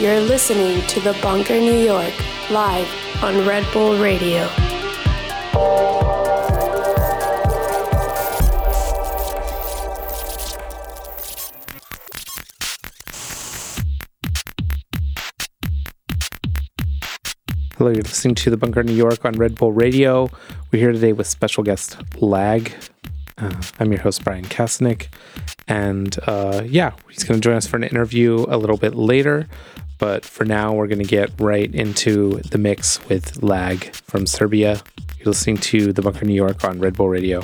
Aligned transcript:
You're 0.00 0.20
listening 0.20 0.86
to 0.86 1.00
The 1.00 1.18
Bunker 1.20 1.54
New 1.54 1.74
York, 1.74 2.14
live 2.52 2.86
on 3.20 3.44
Red 3.44 3.66
Bull 3.72 3.98
Radio. 3.98 4.46
Hello, 17.76 17.90
you're 17.90 18.02
listening 18.02 18.36
to 18.36 18.50
The 18.50 18.56
Bunker 18.56 18.84
New 18.84 18.94
York 18.94 19.24
on 19.24 19.32
Red 19.32 19.56
Bull 19.56 19.72
Radio. 19.72 20.30
We're 20.70 20.78
here 20.78 20.92
today 20.92 21.12
with 21.12 21.26
special 21.26 21.64
guest 21.64 21.96
Lag. 22.22 22.72
Uh, 23.36 23.60
I'm 23.80 23.90
your 23.90 24.02
host, 24.02 24.22
Bryan 24.22 24.44
Kasenic. 24.44 25.08
And 25.66 26.16
uh, 26.28 26.62
yeah, 26.64 26.92
he's 27.08 27.24
going 27.24 27.40
to 27.40 27.44
join 27.44 27.56
us 27.56 27.66
for 27.66 27.76
an 27.76 27.82
interview 27.82 28.46
a 28.48 28.56
little 28.56 28.76
bit 28.76 28.94
later. 28.94 29.48
But 29.98 30.24
for 30.24 30.44
now, 30.44 30.72
we're 30.72 30.86
going 30.86 31.02
to 31.02 31.04
get 31.04 31.30
right 31.40 31.72
into 31.74 32.38
the 32.50 32.58
mix 32.58 33.04
with 33.08 33.42
Lag 33.42 33.94
from 33.94 34.26
Serbia. 34.26 34.80
You're 35.18 35.26
listening 35.26 35.56
to 35.58 35.92
The 35.92 36.02
Bunker 36.02 36.24
New 36.24 36.34
York 36.34 36.64
on 36.64 36.78
Red 36.78 36.96
Bull 36.96 37.08
Radio. 37.08 37.42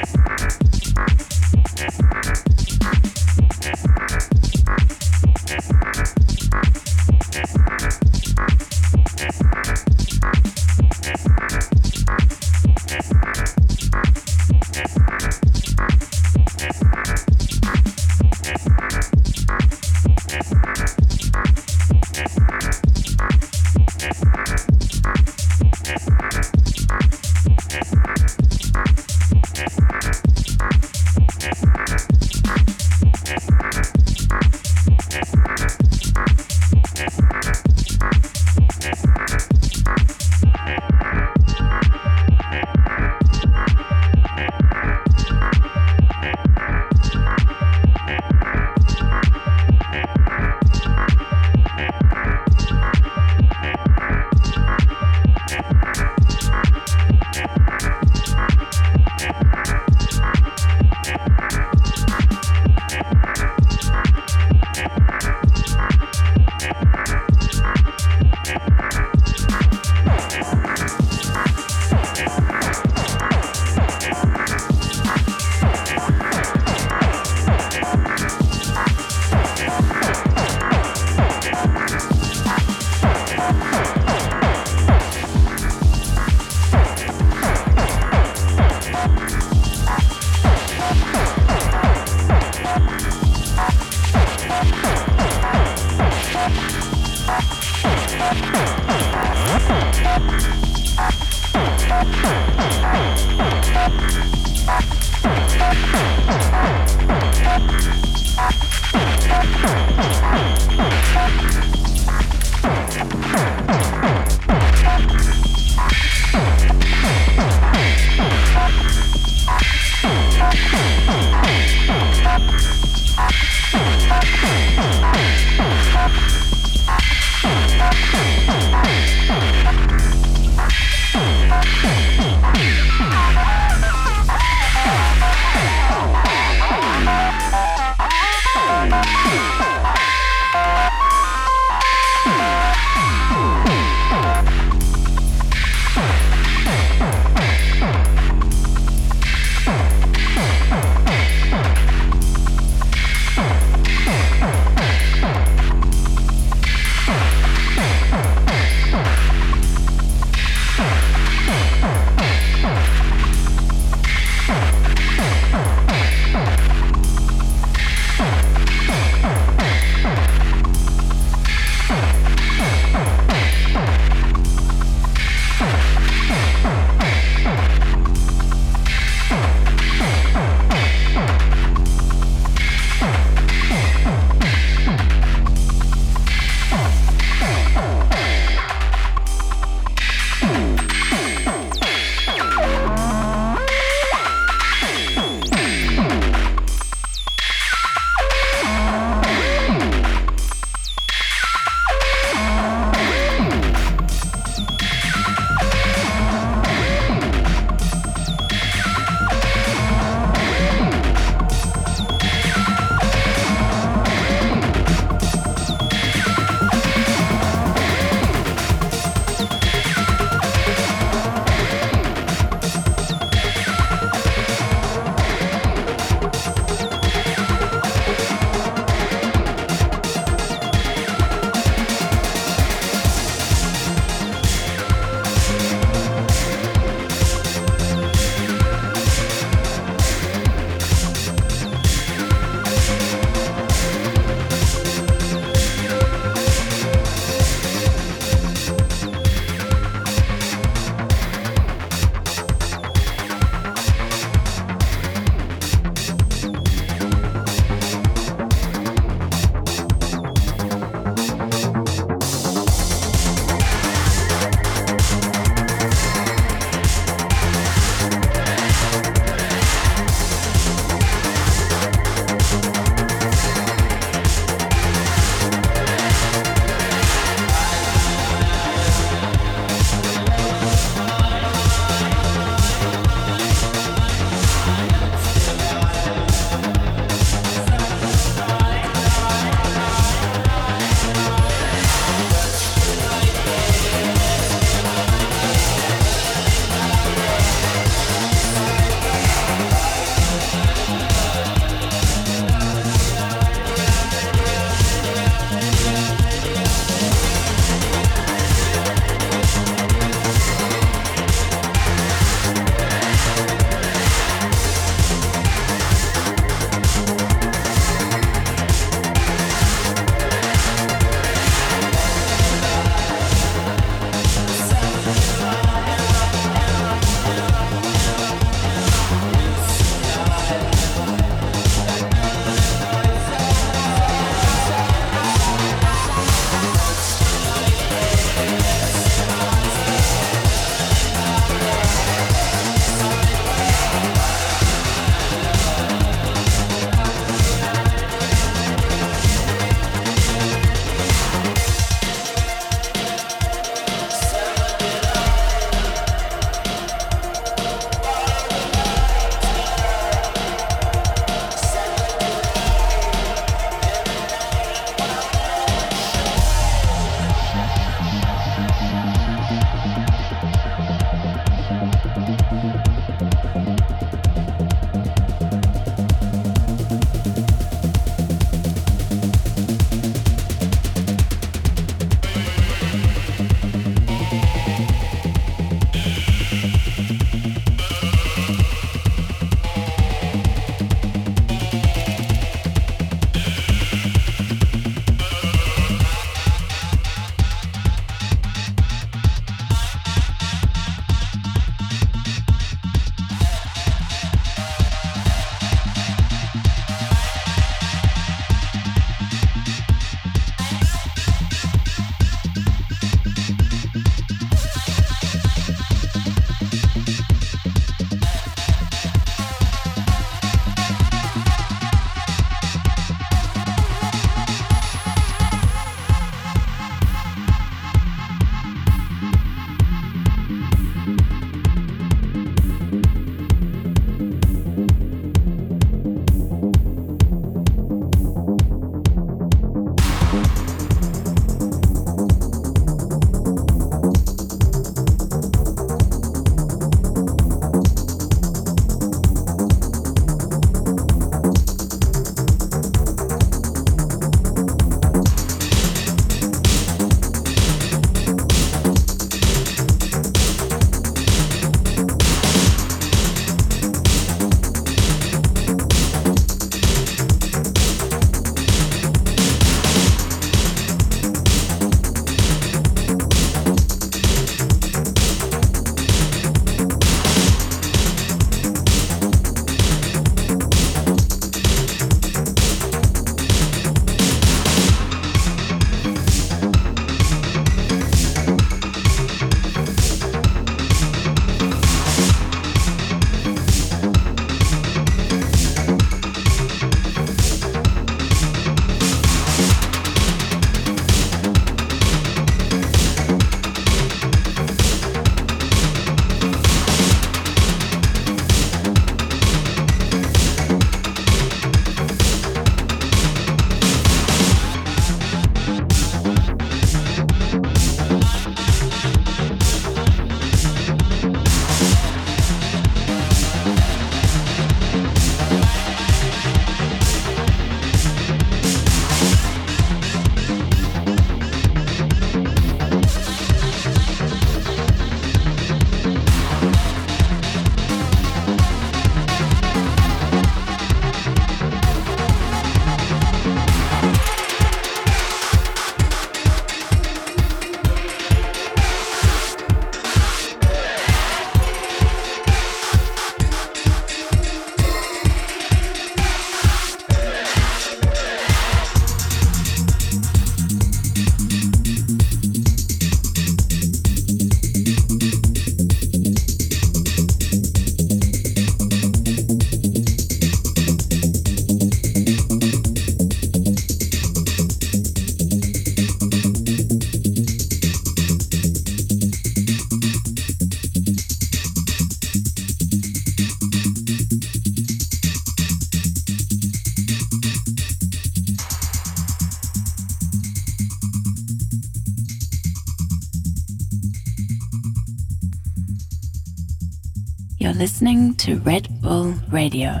Listening 597.84 598.34
to 598.36 598.56
Red 598.60 598.88
Bull 599.02 599.34
Radio. 599.50 600.00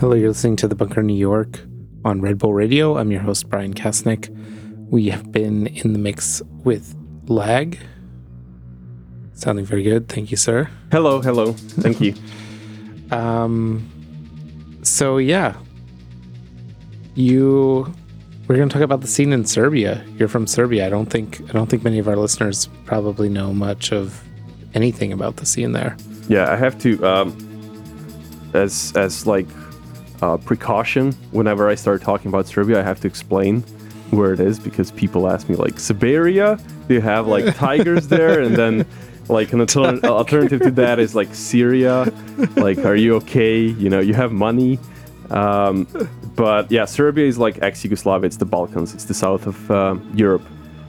Hello, 0.00 0.16
you're 0.16 0.30
listening 0.30 0.56
to 0.56 0.66
The 0.66 0.74
Bunker 0.74 1.00
New 1.04 1.14
York 1.14 1.60
on 2.04 2.20
Red 2.20 2.38
Bull 2.38 2.52
Radio. 2.52 2.98
I'm 2.98 3.12
your 3.12 3.20
host, 3.20 3.48
Bryan 3.48 3.72
Kasenic. 3.72 4.36
We 4.90 5.10
have 5.10 5.30
been 5.30 5.68
in 5.68 5.92
the 5.92 5.98
mix 6.00 6.42
with 6.64 6.96
Lag. 7.28 7.78
Sounding 9.34 9.64
very 9.64 9.84
good. 9.84 10.08
Thank 10.08 10.32
you, 10.32 10.36
sir. 10.36 10.68
Hello, 10.90 11.20
hello. 11.22 11.52
Thank 11.52 12.00
you. 12.00 12.14
Um, 13.12 14.78
so 14.82 15.18
yeah, 15.18 15.54
you. 17.14 17.94
We're 18.50 18.56
going 18.56 18.68
to 18.68 18.72
talk 18.72 18.82
about 18.82 19.00
the 19.00 19.06
scene 19.06 19.32
in 19.32 19.44
Serbia. 19.44 20.04
You're 20.18 20.26
from 20.26 20.48
Serbia. 20.48 20.84
I 20.84 20.90
don't 20.90 21.06
think 21.06 21.40
I 21.48 21.52
don't 21.52 21.70
think 21.70 21.84
many 21.84 22.00
of 22.00 22.08
our 22.08 22.16
listeners 22.16 22.68
probably 22.84 23.28
know 23.28 23.52
much 23.52 23.92
of 23.92 24.24
anything 24.74 25.12
about 25.12 25.36
the 25.36 25.46
scene 25.46 25.70
there. 25.70 25.96
Yeah, 26.28 26.50
I 26.50 26.56
have 26.56 26.76
to 26.80 27.06
um, 27.06 28.50
as 28.52 28.92
as 28.96 29.24
like 29.24 29.46
uh, 30.20 30.36
precaution 30.38 31.12
whenever 31.30 31.68
I 31.68 31.76
start 31.76 32.02
talking 32.02 32.26
about 32.26 32.48
Serbia, 32.48 32.80
I 32.80 32.82
have 32.82 32.98
to 33.02 33.06
explain 33.06 33.60
where 34.10 34.32
it 34.32 34.40
is 34.40 34.58
because 34.58 34.90
people 34.90 35.30
ask 35.30 35.48
me 35.48 35.54
like 35.54 35.78
Siberia, 35.78 36.58
do 36.88 36.94
you 36.94 37.00
have 37.00 37.28
like 37.28 37.54
tigers 37.54 38.08
there? 38.08 38.40
And 38.40 38.56
then 38.56 38.84
like 39.28 39.52
an 39.52 39.60
alter- 39.60 40.00
alternative 40.04 40.60
to 40.62 40.72
that 40.72 40.98
is 40.98 41.14
like 41.14 41.32
Syria, 41.36 42.12
like 42.56 42.78
are 42.78 42.96
you 42.96 43.14
okay? 43.18 43.60
You 43.60 43.88
know, 43.88 44.00
you 44.00 44.14
have 44.14 44.32
money. 44.32 44.80
Um, 45.30 45.86
but 46.34 46.70
yeah, 46.70 46.84
Serbia 46.84 47.26
is 47.26 47.38
like 47.38 47.62
ex-Yugoslavia. 47.62 48.26
It's 48.26 48.36
the 48.36 48.44
Balkans. 48.44 48.94
It's 48.94 49.04
the 49.04 49.14
south 49.14 49.46
of 49.46 49.70
uh, 49.70 49.96
Europe, 50.14 50.42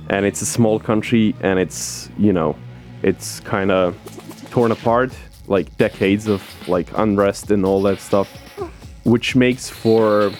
and 0.09 0.25
it's 0.25 0.41
a 0.41 0.45
small 0.45 0.79
country, 0.79 1.35
and 1.41 1.59
it's 1.59 2.09
you 2.17 2.33
know, 2.33 2.55
it's 3.03 3.39
kind 3.41 3.71
of 3.71 3.95
torn 4.49 4.71
apart, 4.71 5.15
like 5.47 5.75
decades 5.77 6.27
of 6.27 6.43
like 6.67 6.87
unrest 6.97 7.51
and 7.51 7.65
all 7.65 7.81
that 7.83 7.99
stuff, 7.99 8.29
which 9.03 9.35
makes 9.35 9.69
for 9.69 10.31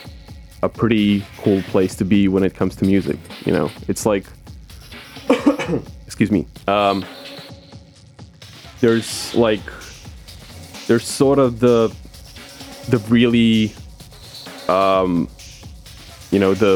a 0.64 0.70
pretty 0.70 1.26
cool 1.38 1.62
place 1.64 1.96
to 1.96 2.06
be 2.06 2.28
when 2.28 2.44
it 2.44 2.54
comes 2.54 2.76
to 2.78 2.86
music. 2.86 3.18
You 3.46 3.54
know, 3.54 3.72
it's 3.88 4.06
like, 4.06 4.26
excuse 6.06 6.32
me. 6.32 6.48
Um, 6.68 7.06
there's 8.80 9.34
like, 9.36 9.62
there's 10.88 11.06
sort 11.06 11.40
of 11.40 11.60
the, 11.60 11.94
the 12.90 12.98
really, 13.10 13.74
um, 14.72 15.28
you 16.32 16.40
know, 16.40 16.54
the 16.54 16.74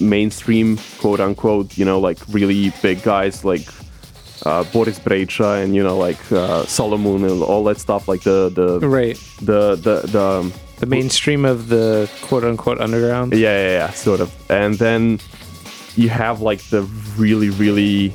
mainstream 0.00 0.78
quote 1.00 1.20
unquote, 1.20 1.78
you 1.78 1.84
know, 1.84 1.98
like 2.08 2.18
really 2.28 2.72
big 2.82 3.02
guys 3.02 3.44
like 3.44 3.66
uh, 4.46 4.64
Boris 4.72 4.98
Brejcha 4.98 5.62
and 5.62 5.74
you 5.76 5.82
know 5.82 5.96
like 5.98 6.20
uh, 6.32 6.64
Solomun 6.64 7.22
and 7.30 7.42
all 7.42 7.62
that 7.64 7.78
stuff, 7.78 8.08
like 8.08 8.22
the 8.22 8.50
the 8.54 8.68
Right. 8.98 9.16
the 9.42 9.76
the 9.76 9.94
the. 10.14 10.20
Um, 10.20 10.52
The 10.80 10.86
mainstream 10.88 11.44
of 11.44 11.68
the 11.68 12.08
quote 12.26 12.42
unquote 12.50 12.80
underground. 12.80 13.32
yeah, 13.34 13.52
yeah, 13.64 13.72
yeah, 13.80 13.90
sort 13.92 14.20
of. 14.24 14.28
And 14.48 14.78
then 14.78 15.20
you 15.94 16.08
have 16.08 16.40
like 16.50 16.62
the 16.70 16.80
really, 17.20 17.50
really, 17.50 18.14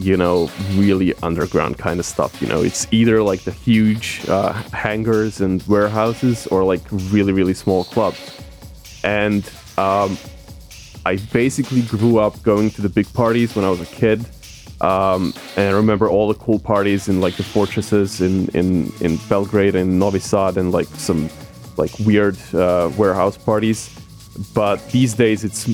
you 0.00 0.16
know, 0.16 0.50
really 0.72 1.14
underground 1.22 1.76
kind 1.76 2.00
of 2.00 2.06
stuff. 2.06 2.40
You 2.40 2.48
know, 2.48 2.62
it's 2.62 2.86
either 2.90 3.22
like 3.22 3.42
the 3.42 3.52
huge 3.52 4.22
uh, 4.28 4.54
hangars 4.72 5.42
and 5.42 5.62
warehouses 5.64 6.46
or 6.46 6.64
like 6.64 6.80
really, 6.90 7.34
really 7.34 7.52
small 7.52 7.84
clubs. 7.84 8.40
And 9.04 9.44
um, 9.76 10.16
I 11.04 11.16
basically 11.32 11.82
grew 11.82 12.18
up 12.18 12.42
going 12.42 12.70
to 12.70 12.82
the 12.82 12.88
big 12.88 13.12
parties 13.12 13.54
when 13.54 13.64
I 13.64 13.70
was 13.70 13.82
a 13.82 13.86
kid. 13.94 14.24
Um, 14.80 15.34
and 15.56 15.68
I 15.68 15.72
remember 15.72 16.08
all 16.08 16.28
the 16.28 16.38
cool 16.38 16.58
parties 16.58 17.08
in 17.08 17.20
like 17.20 17.36
the 17.36 17.42
fortresses 17.42 18.22
in, 18.22 18.48
in, 18.48 18.90
in 19.02 19.18
Belgrade 19.28 19.74
and 19.74 19.98
Novi 19.98 20.18
Sad 20.18 20.56
and 20.56 20.72
like 20.72 20.86
some 20.86 21.28
like 21.76 21.90
weird 22.00 22.38
uh, 22.54 22.90
warehouse 22.96 23.36
parties. 23.36 23.94
But 24.54 24.76
these 24.92 25.12
days, 25.12 25.44
it's 25.44 25.68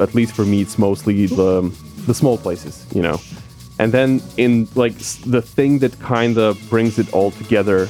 at 0.00 0.14
least 0.14 0.36
for 0.36 0.44
me, 0.44 0.62
it's 0.62 0.78
mostly 0.78 1.26
the 1.26 1.74
the 2.06 2.14
small 2.14 2.38
places, 2.38 2.86
you 2.94 3.02
know. 3.02 3.18
And 3.82 3.90
then 3.92 4.20
in 4.36 4.68
like 4.74 4.96
the 5.26 5.42
thing 5.42 5.80
that 5.80 5.98
kind 5.98 6.38
of 6.38 6.56
brings 6.70 6.98
it 6.98 7.12
all 7.12 7.30
together 7.32 7.88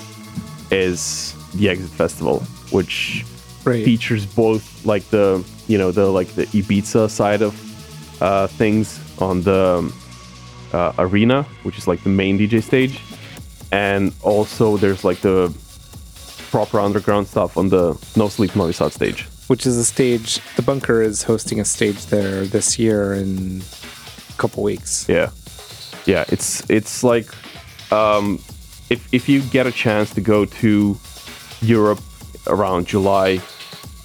is 0.71 1.35
the 1.55 1.69
Exit 1.69 1.91
Festival, 1.91 2.41
which 2.71 3.25
Right. 3.65 3.85
features 3.85 4.27
both 4.27 4.65
like 4.85 5.05
the 5.11 5.45
you 5.69 5.79
know 5.79 5.93
the 5.93 6.07
like 6.19 6.29
the 6.35 6.47
Ibiza 6.47 7.09
side 7.09 7.43
of 7.43 7.53
uh, 8.21 8.47
things 8.59 8.99
on 9.21 9.43
the 9.43 9.63
um, 9.79 9.93
uh, 10.73 10.93
arena, 10.99 11.45
which 11.65 11.79
is 11.79 11.87
like 11.87 12.03
the 12.03 12.09
main 12.23 12.39
DJ 12.39 12.61
stage, 12.63 12.99
and 13.71 14.13
also 14.23 14.77
there's 14.79 15.05
like 15.05 15.21
the 15.21 15.53
proper 16.51 16.81
underground 16.81 17.27
stuff 17.29 17.57
on 17.57 17.69
the 17.69 17.85
No 18.17 18.29
Sleep 18.29 18.57
Novi 18.57 18.73
Sad 18.73 18.93
stage. 18.93 19.27
which 19.47 19.65
is 19.67 19.77
a 19.77 19.85
stage. 19.85 20.41
The 20.57 20.63
bunker 20.63 21.03
is 21.03 21.23
hosting 21.25 21.61
a 21.61 21.65
stage 21.65 22.07
there 22.07 22.45
this 22.47 22.79
year 22.79 23.13
in 23.15 23.63
a 24.31 24.37
couple 24.43 24.63
weeks. 24.65 25.07
Yeah, 25.09 25.31
yeah. 26.07 26.25
It's 26.29 26.69
it's 26.71 27.03
like 27.05 27.29
um, 27.93 28.39
if 28.91 29.09
if 29.13 29.29
you 29.29 29.43
get 29.43 29.67
a 29.67 29.73
chance 29.73 30.13
to 30.15 30.21
go 30.21 30.45
to 30.45 30.99
Europe 31.61 32.01
around 32.47 32.87
July, 32.87 33.41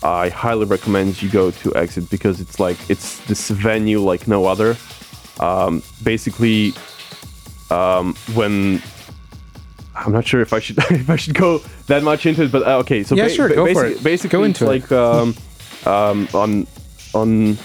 I 0.04 0.30
highly 0.30 0.66
recommend 0.66 1.22
you 1.22 1.30
go 1.30 1.52
to 1.52 1.76
Exit 1.76 2.10
because 2.10 2.40
it's 2.40 2.60
like 2.60 2.78
it's 2.90 3.20
this 3.26 3.50
venue 3.50 4.00
like 4.00 4.28
no 4.28 4.46
other. 4.46 4.78
Um, 5.40 5.84
basically, 6.04 6.74
um, 7.70 8.16
when 8.34 8.82
I'm 9.96 10.12
not 10.12 10.26
sure 10.26 10.42
if 10.42 10.54
I 10.54 10.60
should 10.60 10.78
if 10.92 11.10
I 11.10 11.16
should 11.16 11.36
go 11.36 11.62
that 11.88 12.04
much 12.04 12.26
into 12.26 12.44
it, 12.44 12.52
but 12.52 12.66
uh, 12.66 12.78
okay. 12.80 13.04
So 13.04 13.16
Yeah, 13.16 13.28
sure, 13.28 13.50
go 13.50 13.72
for 13.74 13.86
it. 13.86 14.04
Basically, 14.04 14.30
Go 14.38 14.44
it's 14.44 14.62
into 14.62 14.72
it. 14.72 14.82
like 14.82 14.92
um, 14.92 15.36
um, 15.86 16.28
on 16.34 16.68
on 17.14 17.58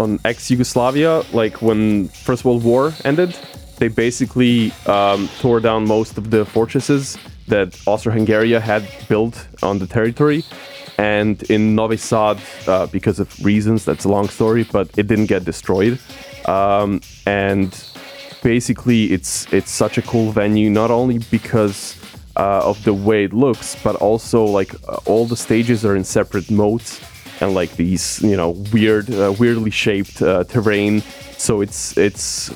on 0.00 0.18
ex 0.24 0.50
Yugoslavia, 0.50 1.22
like 1.32 1.62
when 1.62 2.08
First 2.08 2.44
World 2.44 2.64
War 2.64 2.92
ended, 3.04 3.36
they 3.78 3.88
basically 3.88 4.72
um, 4.86 5.28
tore 5.38 5.60
down 5.60 5.86
most 5.86 6.18
of 6.18 6.30
the 6.30 6.44
fortresses 6.44 7.18
that 7.48 7.78
Austro-Hungary 7.86 8.52
had 8.52 8.84
built 9.08 9.46
on 9.62 9.78
the 9.78 9.86
territory. 9.86 10.42
And 10.98 11.42
in 11.44 11.74
Novi 11.74 11.96
Sad, 11.96 12.38
uh, 12.66 12.86
because 12.86 13.20
of 13.20 13.28
reasons, 13.44 13.84
that's 13.84 14.04
a 14.04 14.08
long 14.08 14.28
story, 14.28 14.64
but 14.64 14.86
it 14.98 15.06
didn't 15.06 15.26
get 15.26 15.44
destroyed. 15.44 15.98
Um, 16.46 17.00
and 17.26 17.70
basically, 18.42 19.12
it's 19.12 19.50
it's 19.52 19.70
such 19.70 19.96
a 19.98 20.02
cool 20.02 20.30
venue, 20.32 20.68
not 20.68 20.90
only 20.90 21.18
because 21.30 21.96
uh, 22.36 22.60
of 22.70 22.82
the 22.84 22.92
way 22.92 23.24
it 23.24 23.32
looks, 23.32 23.76
but 23.82 23.96
also 23.96 24.44
like 24.44 24.74
uh, 24.88 24.98
all 25.06 25.26
the 25.26 25.36
stages 25.36 25.84
are 25.84 25.96
in 25.96 26.04
separate 26.04 26.50
modes 26.50 27.00
and 27.40 27.54
like 27.54 27.76
these 27.76 28.20
you 28.22 28.36
know 28.36 28.50
weird 28.72 29.10
uh, 29.10 29.34
weirdly 29.38 29.70
shaped 29.70 30.22
uh, 30.22 30.44
terrain. 30.44 31.00
So 31.36 31.60
it's 31.60 31.96
it's 31.96 32.50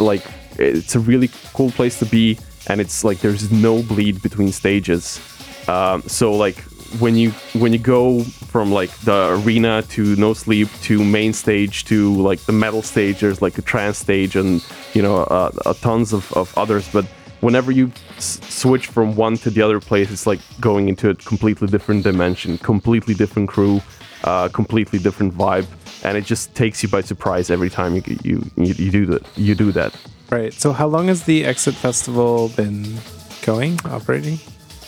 like 0.00 0.24
it's 0.58 0.94
a 0.94 1.00
really 1.00 1.30
cool 1.54 1.70
place 1.70 1.98
to 2.00 2.06
be 2.06 2.38
and 2.68 2.80
it's 2.80 3.04
like 3.04 3.20
there's 3.20 3.50
no 3.50 3.82
bleed 3.82 4.22
between 4.22 4.52
stages. 4.52 5.20
Um, 5.68 6.02
so 6.02 6.32
like 6.32 6.58
when 7.00 7.16
you 7.16 7.30
when 7.54 7.72
you 7.72 7.78
go 7.78 8.22
from 8.22 8.72
like 8.72 8.90
the 9.00 9.40
arena 9.44 9.82
to 9.90 10.16
no 10.16 10.32
sleep 10.32 10.68
to 10.82 11.04
main 11.04 11.32
stage 11.32 11.84
to 11.84 12.14
like 12.14 12.40
the 12.40 12.52
metal 12.52 12.80
stage 12.80 13.20
there's 13.20 13.42
like 13.42 13.58
a 13.58 13.62
trance 13.62 13.98
stage 13.98 14.36
and 14.36 14.64
you 14.94 15.02
know 15.02 15.16
uh, 15.24 15.50
uh, 15.66 15.74
tons 15.74 16.12
of, 16.12 16.32
of 16.32 16.56
others. 16.56 16.88
But 16.90 17.04
whenever 17.40 17.70
you 17.70 17.92
s- 18.16 18.40
switch 18.48 18.86
from 18.86 19.16
one 19.16 19.36
to 19.38 19.50
the 19.50 19.62
other 19.62 19.80
place 19.80 20.10
it's 20.10 20.26
like 20.26 20.40
going 20.60 20.88
into 20.88 21.10
a 21.10 21.14
completely 21.14 21.68
different 21.68 22.02
dimension 22.02 22.58
completely 22.58 23.14
different 23.14 23.48
crew 23.48 23.80
uh, 24.24 24.48
completely 24.48 24.98
different 24.98 25.34
vibe 25.34 25.66
and 26.04 26.16
it 26.16 26.24
just 26.24 26.54
takes 26.54 26.82
you 26.82 26.88
by 26.88 27.00
surprise 27.00 27.50
every 27.50 27.70
time 27.70 27.94
you 27.94 28.02
you 28.22 28.50
you, 28.56 28.74
you 28.74 28.90
do 28.90 29.06
that 29.06 29.26
you 29.36 29.54
do 29.54 29.72
that 29.72 29.94
Right. 30.30 30.52
So, 30.52 30.72
how 30.72 30.86
long 30.86 31.08
has 31.08 31.24
the 31.24 31.44
Exit 31.44 31.74
Festival 31.74 32.50
been 32.50 32.98
going, 33.42 33.80
operating? 33.86 34.38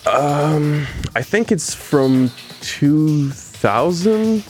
Um, 0.06 0.86
I 1.14 1.22
think 1.22 1.50
it's 1.50 1.74
from 1.74 2.30
2000 2.60 4.44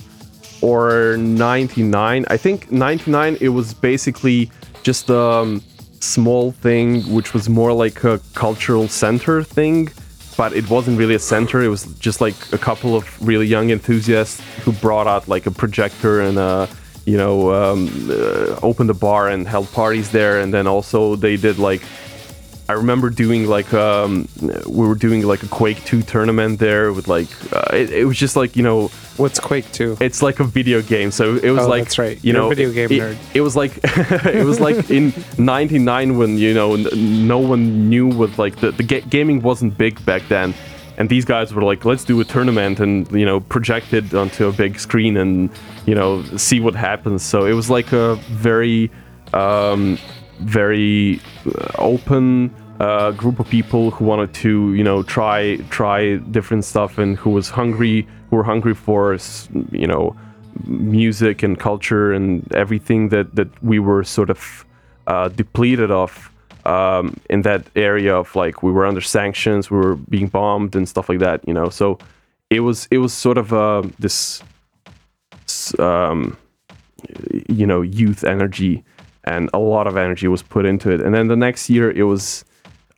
or 0.62 1.16
99. 1.16 2.24
I 2.28 2.36
think 2.36 2.72
99 2.72 3.38
it 3.40 3.50
was 3.50 3.72
basically 3.72 4.50
just 4.82 5.10
a 5.10 5.18
um, 5.18 5.62
small 6.00 6.50
thing 6.52 7.02
which 7.12 7.34
was 7.34 7.48
more 7.48 7.72
like 7.72 8.02
a 8.02 8.20
cultural 8.34 8.88
center 8.88 9.44
thing, 9.44 9.90
but 10.40 10.54
it 10.54 10.70
wasn't 10.70 10.96
really 10.96 11.14
a 11.14 11.18
center. 11.18 11.60
It 11.60 11.68
was 11.68 11.84
just 11.98 12.22
like 12.22 12.34
a 12.50 12.56
couple 12.56 12.96
of 12.96 13.04
really 13.20 13.46
young 13.46 13.68
enthusiasts 13.68 14.40
who 14.64 14.72
brought 14.72 15.06
out 15.06 15.28
like 15.28 15.44
a 15.44 15.50
projector 15.50 16.22
and 16.22 16.38
a 16.38 16.66
you 17.04 17.18
know 17.18 17.52
um, 17.52 17.80
uh, 18.08 18.58
opened 18.62 18.88
a 18.88 18.94
bar 18.94 19.28
and 19.28 19.46
held 19.46 19.70
parties 19.72 20.10
there 20.12 20.40
and 20.40 20.48
then 20.54 20.66
also 20.66 21.14
they 21.14 21.36
did 21.36 21.58
like 21.58 21.82
I 22.70 22.74
remember 22.74 23.10
doing 23.10 23.46
like 23.48 23.74
um, 23.74 24.28
we 24.68 24.86
were 24.86 24.94
doing 24.94 25.26
like 25.26 25.42
a 25.42 25.48
Quake 25.48 25.84
2 25.86 26.02
tournament 26.02 26.60
there 26.60 26.92
with 26.92 27.08
like 27.08 27.26
uh, 27.52 27.74
it, 27.76 27.90
it 27.90 28.04
was 28.04 28.16
just 28.16 28.36
like 28.36 28.54
you 28.54 28.62
know 28.62 28.88
What's 29.16 29.40
Quake 29.40 29.70
2? 29.72 29.96
it's 30.00 30.22
like 30.22 30.38
a 30.38 30.44
video 30.44 30.80
game 30.80 31.10
so 31.10 31.34
it 31.34 31.50
was 31.50 31.64
Oh, 31.64 31.68
like 31.68 31.82
that's 31.84 31.98
right. 31.98 32.16
you 32.22 32.32
You're 32.32 32.42
a 32.42 32.44
know 32.44 32.48
video 32.48 32.70
game 32.72 32.92
it, 32.92 33.00
nerd. 33.02 33.16
it 33.34 33.40
was 33.40 33.56
like 33.56 33.72
it 34.40 34.44
was 34.46 34.60
like 34.60 34.88
in 34.88 35.12
99 35.36 36.16
when 36.16 36.38
you 36.38 36.54
know 36.54 36.74
n- 36.74 37.26
no 37.26 37.38
one 37.40 37.88
knew 37.90 38.06
what 38.06 38.38
like 38.38 38.54
the, 38.62 38.70
the 38.70 38.84
ga- 38.84 39.00
gaming 39.10 39.42
wasn't 39.42 39.76
big 39.76 39.94
back 40.06 40.22
then 40.28 40.54
and 40.96 41.08
these 41.08 41.24
guys 41.24 41.52
were 41.52 41.64
like 41.64 41.84
let's 41.84 42.04
do 42.04 42.20
a 42.20 42.24
tournament 42.24 42.78
and 42.78 43.10
you 43.10 43.26
know 43.26 43.40
project 43.40 43.92
it 43.92 44.14
onto 44.14 44.46
a 44.46 44.52
big 44.52 44.78
screen 44.78 45.16
and 45.16 45.50
you 45.86 45.94
know 45.96 46.22
see 46.36 46.60
what 46.60 46.74
happens 46.76 47.20
so 47.24 47.46
it 47.46 47.54
was 47.54 47.68
like 47.68 47.90
a 47.92 48.14
very 48.48 48.90
um, 49.34 49.98
very 50.38 51.20
open 51.78 52.54
uh, 52.80 53.10
group 53.12 53.38
of 53.38 53.48
people 53.48 53.90
who 53.90 54.04
wanted 54.04 54.32
to 54.32 54.74
you 54.74 54.84
know 54.84 55.02
try 55.02 55.56
try 55.68 56.16
different 56.16 56.64
stuff 56.64 56.98
and 56.98 57.16
who 57.16 57.30
was 57.30 57.50
hungry 57.50 58.06
who 58.30 58.36
were 58.36 58.44
hungry 58.44 58.74
for 58.74 59.16
you 59.70 59.86
know 59.86 60.16
music 60.66 61.42
and 61.42 61.58
culture 61.58 62.12
and 62.12 62.50
everything 62.54 63.10
that 63.10 63.34
that 63.34 63.48
we 63.62 63.78
were 63.78 64.02
sort 64.02 64.30
of 64.30 64.64
uh, 65.06 65.28
depleted 65.28 65.90
of 65.90 66.30
um, 66.64 67.16
in 67.30 67.42
that 67.42 67.66
area 67.76 68.14
of 68.14 68.34
like 68.36 68.62
we 68.62 68.72
were 68.72 68.86
under 68.86 69.00
sanctions 69.00 69.70
we 69.70 69.76
were 69.76 69.96
being 69.96 70.28
bombed 70.28 70.74
and 70.74 70.88
stuff 70.88 71.08
like 71.08 71.18
that 71.18 71.46
you 71.46 71.54
know? 71.54 71.68
So 71.68 71.98
it 72.50 72.60
was 72.60 72.88
it 72.90 72.98
was 72.98 73.12
sort 73.12 73.38
of 73.38 73.52
uh, 73.52 73.82
this 73.98 74.42
um, 75.78 76.36
you 77.48 77.66
know 77.66 77.82
youth 77.82 78.24
energy 78.24 78.84
and 79.30 79.48
a 79.52 79.58
lot 79.58 79.86
of 79.86 79.96
energy 79.96 80.28
was 80.28 80.42
put 80.42 80.64
into 80.66 80.90
it. 80.90 81.00
And 81.00 81.14
then 81.14 81.28
the 81.28 81.36
next 81.46 81.70
year 81.70 81.90
it 81.90 82.06
was 82.14 82.44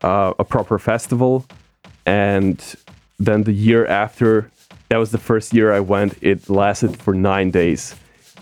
uh, 0.02 0.32
a 0.38 0.44
proper 0.44 0.78
festival. 0.78 1.44
And 2.06 2.58
then 3.18 3.44
the 3.44 3.52
year 3.52 3.86
after 3.86 4.50
that 4.88 4.98
was 4.98 5.10
the 5.10 5.22
first 5.30 5.54
year 5.54 5.72
i 5.72 5.80
went 5.80 6.12
it 6.20 6.50
lasted 6.50 6.92
for 7.04 7.12
nine 7.14 7.50
days. 7.50 7.94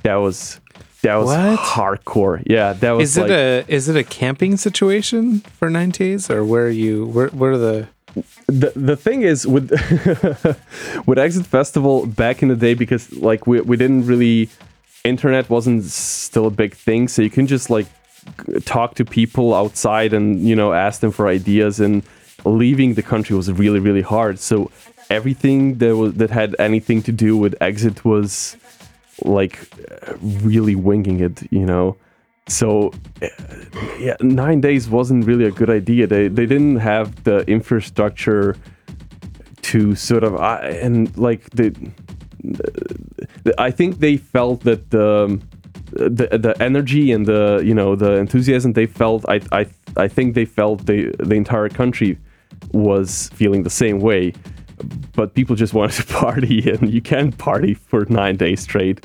That 0.02 0.16
was 0.16 0.60
that 1.02 1.16
was 1.16 1.28
What? 1.28 1.58
hardcore. 1.58 2.42
Yeah 2.46 2.72
that 2.74 2.92
was 2.92 3.10
Is 3.10 3.16
it 3.16 3.22
like, 3.22 3.30
a 3.30 3.64
is 3.76 3.88
it 3.88 3.96
a 3.96 4.04
camping 4.20 4.56
situation 4.56 5.40
for 5.58 5.68
nine 5.70 5.90
days 5.90 6.30
or 6.30 6.44
where 6.44 6.66
are 6.70 6.76
you 6.84 7.06
where 7.14 7.28
what 7.40 7.48
are 7.54 7.58
the 7.58 7.88
the 8.62 8.72
the 8.90 8.96
thing 8.96 9.22
is 9.22 9.46
with 9.54 9.70
with 11.06 11.18
exit 11.18 11.46
festival 11.46 12.06
back 12.06 12.42
in 12.42 12.48
the 12.48 12.56
day 12.66 12.74
because 12.74 13.12
like 13.28 13.46
we, 13.46 13.60
we 13.70 13.76
didn't 13.76 14.06
really 14.06 14.48
internet 15.04 15.48
wasn't 15.48 15.84
still 15.84 16.46
a 16.46 16.50
big 16.50 16.74
thing 16.74 17.08
so 17.08 17.22
you 17.22 17.30
can 17.30 17.46
just 17.46 17.70
like 17.70 17.86
talk 18.64 18.94
to 18.94 19.04
people 19.04 19.54
outside 19.54 20.12
and 20.12 20.46
you 20.46 20.54
know 20.54 20.72
ask 20.72 21.00
them 21.00 21.10
for 21.10 21.26
ideas 21.28 21.80
and 21.80 22.02
leaving 22.44 22.94
the 22.94 23.02
country 23.02 23.36
was 23.36 23.50
really 23.52 23.80
really 23.80 24.02
hard. 24.02 24.38
So 24.38 24.70
everything 25.08 25.78
that 25.78 25.96
was 25.96 26.14
that 26.14 26.30
had 26.30 26.54
anything 26.58 27.02
to 27.02 27.12
do 27.12 27.36
with 27.36 27.54
exit 27.60 28.04
was 28.04 28.56
like 29.22 29.68
uh, 30.06 30.14
really 30.20 30.74
winging 30.74 31.20
it 31.20 31.42
you 31.52 31.66
know? 31.66 31.96
So 32.48 32.92
uh, 33.22 33.28
yeah 33.98 34.16
nine 34.20 34.60
days 34.60 34.88
wasn't 34.88 35.26
really 35.26 35.44
a 35.44 35.50
good 35.50 35.70
idea. 35.70 36.06
They 36.06 36.28
they 36.28 36.46
didn't 36.46 36.76
have 36.76 37.24
the 37.24 37.38
infrastructure 37.50 38.56
to 39.62 39.94
sort 39.94 40.24
of 40.24 40.36
I 40.36 40.68
and 40.82 41.16
like 41.16 41.50
the 41.50 41.74
i 43.58 43.70
think 43.70 43.98
they 44.00 44.16
felt 44.16 44.60
that 44.62 44.90
the 44.90 45.40
the, 45.92 46.38
the 46.38 46.54
energy 46.60 47.10
and 47.10 47.26
the 47.26 47.60
you 47.64 47.74
know 47.74 47.96
the 47.96 48.12
enthusiasm 48.14 48.72
they 48.74 48.86
felt 48.86 49.24
i 49.28 49.40
i 49.52 49.66
i 49.96 50.06
think 50.06 50.34
they 50.34 50.44
felt 50.44 50.86
the 50.86 51.14
the 51.18 51.34
entire 51.34 51.68
country 51.68 52.16
was 52.72 53.28
feeling 53.34 53.62
the 53.62 53.70
same 53.70 54.00
way. 54.00 54.32
But 55.14 55.34
people 55.34 55.56
just 55.56 55.74
wanted 55.74 55.96
to 55.96 56.12
party 56.14 56.70
and 56.70 56.92
you 56.92 57.02
can't 57.02 57.36
party 57.38 57.74
for 57.74 58.06
nine 58.08 58.36
days 58.36 58.60
straight 58.60 59.04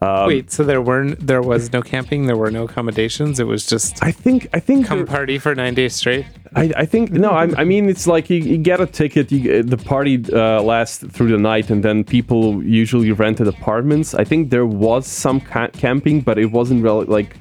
Um, 0.00 0.26
Wait, 0.26 0.50
so 0.50 0.64
there 0.64 0.80
weren't 0.80 1.24
there 1.24 1.42
was 1.42 1.72
no 1.72 1.82
camping, 1.82 2.26
there 2.26 2.36
were 2.36 2.50
no 2.50 2.64
accommodations, 2.64 3.38
it 3.38 3.46
was 3.46 3.66
just 3.66 4.02
i 4.02 4.10
think 4.10 4.48
i 4.54 4.58
think 4.58 4.86
come 4.86 4.98
there- 5.00 5.06
party 5.06 5.38
for 5.38 5.54
9 5.54 5.74
days 5.74 5.94
straight. 5.94 6.24
I, 6.54 6.70
I 6.76 6.86
think 6.86 7.12
no. 7.12 7.30
I, 7.30 7.44
I 7.62 7.64
mean, 7.64 7.88
it's 7.88 8.06
like 8.06 8.28
you, 8.28 8.36
you 8.36 8.58
get 8.58 8.78
a 8.78 8.86
ticket. 8.86 9.32
You, 9.32 9.62
the 9.62 9.78
party 9.78 10.22
uh, 10.34 10.60
lasts 10.62 11.02
through 11.14 11.30
the 11.30 11.38
night, 11.38 11.70
and 11.70 11.82
then 11.82 12.04
people 12.04 12.62
usually 12.62 13.10
rented 13.10 13.48
apartments. 13.48 14.12
I 14.14 14.24
think 14.24 14.50
there 14.50 14.66
was 14.66 15.06
some 15.06 15.40
ca- 15.40 15.68
camping, 15.68 16.20
but 16.20 16.36
it 16.38 16.52
wasn't 16.52 16.82
really 16.84 17.06
like 17.06 17.36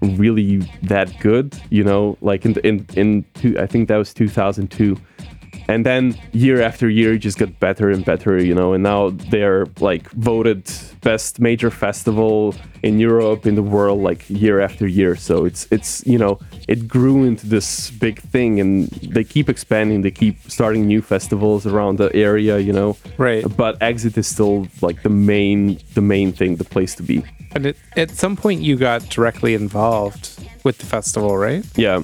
really 0.00 0.58
that 0.84 1.12
good. 1.20 1.54
You 1.68 1.84
know, 1.84 2.16
like 2.22 2.46
in 2.46 2.54
in 2.64 2.86
in 2.96 3.24
two, 3.34 3.58
I 3.58 3.66
think 3.66 3.88
that 3.88 3.98
was 3.98 4.14
2002. 4.14 4.96
And 5.68 5.84
then 5.86 6.16
year 6.32 6.60
after 6.60 6.88
year, 6.88 7.14
it 7.14 7.18
just 7.18 7.38
got 7.38 7.58
better 7.58 7.90
and 7.90 8.04
better, 8.04 8.42
you 8.42 8.54
know. 8.54 8.72
And 8.74 8.82
now 8.82 9.10
they're 9.10 9.66
like 9.80 10.10
voted 10.10 10.70
best 11.00 11.40
major 11.40 11.70
festival 11.70 12.54
in 12.82 12.98
Europe, 12.98 13.46
in 13.46 13.54
the 13.54 13.62
world, 13.62 14.00
like 14.02 14.28
year 14.28 14.60
after 14.60 14.86
year. 14.86 15.16
So 15.16 15.44
it's 15.44 15.66
it's 15.70 16.06
you 16.06 16.18
know 16.18 16.38
it 16.68 16.86
grew 16.88 17.24
into 17.24 17.46
this 17.46 17.90
big 17.90 18.20
thing, 18.20 18.60
and 18.60 18.88
they 18.88 19.24
keep 19.24 19.48
expanding. 19.48 20.02
They 20.02 20.10
keep 20.10 20.36
starting 20.50 20.86
new 20.86 21.02
festivals 21.02 21.66
around 21.66 21.98
the 21.98 22.14
area, 22.14 22.58
you 22.58 22.72
know. 22.72 22.96
Right. 23.16 23.44
But 23.56 23.82
Exit 23.82 24.18
is 24.18 24.26
still 24.26 24.68
like 24.82 25.02
the 25.02 25.08
main 25.08 25.78
the 25.94 26.02
main 26.02 26.32
thing, 26.32 26.56
the 26.56 26.64
place 26.64 26.94
to 26.96 27.02
be. 27.02 27.24
And 27.52 27.66
it, 27.66 27.76
at 27.96 28.10
some 28.10 28.36
point 28.36 28.62
you 28.62 28.76
got 28.76 29.08
directly 29.08 29.54
involved 29.54 30.44
with 30.64 30.78
the 30.78 30.86
festival, 30.86 31.36
right? 31.36 31.64
Yeah. 31.76 32.02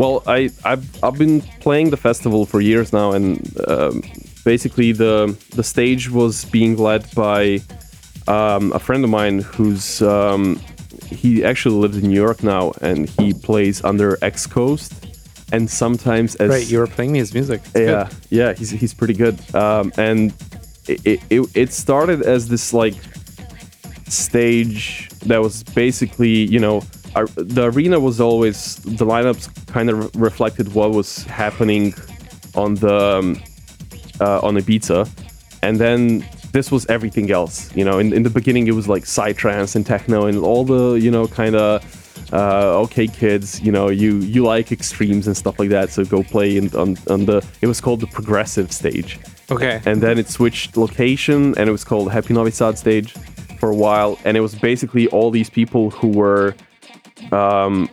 Well, 0.00 0.22
I 0.26 0.48
I've, 0.64 0.86
I've 1.04 1.18
been 1.18 1.42
playing 1.60 1.90
the 1.90 1.98
festival 2.08 2.46
for 2.46 2.60
years 2.62 2.90
now, 2.90 3.12
and 3.12 3.26
um, 3.68 4.02
basically 4.46 4.92
the 4.92 5.36
the 5.58 5.62
stage 5.62 6.08
was 6.10 6.46
being 6.46 6.78
led 6.78 7.02
by 7.14 7.60
um, 8.26 8.72
a 8.72 8.78
friend 8.78 9.04
of 9.04 9.10
mine 9.10 9.40
who's 9.40 10.00
um, 10.00 10.58
he 11.04 11.44
actually 11.44 11.74
lives 11.84 11.98
in 11.98 12.04
New 12.08 12.14
York 12.26 12.42
now, 12.42 12.72
and 12.80 13.10
he 13.10 13.34
plays 13.34 13.84
under 13.84 14.16
X 14.22 14.46
Coast, 14.46 14.90
and 15.52 15.68
sometimes 15.68 16.34
as 16.36 16.48
Right, 16.48 16.70
you 16.70 16.78
were 16.78 16.86
playing 16.86 17.14
his 17.16 17.34
music. 17.34 17.60
It's 17.74 17.80
yeah, 17.80 18.04
good. 18.08 18.16
yeah, 18.30 18.52
he's 18.54 18.70
he's 18.70 18.94
pretty 18.94 19.14
good. 19.24 19.36
Um, 19.54 19.92
and 19.98 20.32
it- 20.88 21.20
it 21.28 21.40
it 21.54 21.72
started 21.74 22.22
as 22.22 22.48
this 22.48 22.72
like 22.72 22.94
stage 24.08 25.08
that 25.26 25.42
was 25.42 25.62
basically 25.74 26.30
you 26.54 26.58
know 26.58 26.80
our, 27.14 27.26
the 27.26 27.64
arena 27.66 27.98
was 27.98 28.20
always 28.20 28.76
the 28.76 29.04
lineups 29.04 29.66
kind 29.66 29.90
of 29.90 30.14
reflected 30.14 30.74
what 30.74 30.90
was 30.92 31.24
happening 31.24 31.94
on 32.54 32.74
the 32.76 33.18
um, 33.18 33.42
uh, 34.20 34.40
on 34.40 34.56
Ibiza, 34.56 35.08
and 35.62 35.78
then 35.78 36.26
this 36.52 36.70
was 36.70 36.86
everything 36.86 37.30
else. 37.30 37.74
You 37.76 37.84
know, 37.84 37.98
in, 37.98 38.12
in 38.12 38.22
the 38.22 38.30
beginning 38.30 38.66
it 38.66 38.72
was 38.74 38.88
like 38.88 39.04
psytrance 39.04 39.76
and 39.76 39.86
techno 39.86 40.26
and 40.26 40.38
all 40.38 40.64
the 40.64 40.94
you 40.94 41.10
know 41.10 41.26
kind 41.26 41.56
of 41.56 41.84
uh, 42.32 42.80
okay 42.82 43.06
kids. 43.06 43.60
You 43.60 43.72
know, 43.72 43.88
you 43.88 44.18
you 44.18 44.44
like 44.44 44.72
extremes 44.72 45.26
and 45.26 45.36
stuff 45.36 45.58
like 45.58 45.70
that, 45.70 45.90
so 45.90 46.04
go 46.04 46.22
play 46.22 46.56
in, 46.56 46.74
on 46.76 46.96
on 47.08 47.24
the. 47.26 47.44
It 47.60 47.66
was 47.66 47.80
called 47.80 48.00
the 48.00 48.06
progressive 48.08 48.72
stage 48.72 49.18
Okay. 49.50 49.80
and 49.84 50.00
then 50.00 50.18
it 50.18 50.28
switched 50.28 50.76
location 50.76 51.54
and 51.58 51.68
it 51.68 51.72
was 51.72 51.82
called 51.84 52.10
Happy 52.12 52.34
Novi 52.34 52.52
Sad 52.52 52.78
stage 52.78 53.12
for 53.58 53.70
a 53.70 53.74
while 53.74 54.16
and 54.24 54.36
it 54.36 54.40
was 54.40 54.54
basically 54.54 55.08
all 55.08 55.30
these 55.30 55.50
people 55.50 55.90
who 55.90 56.08
were 56.08 56.54
um, 57.32 57.88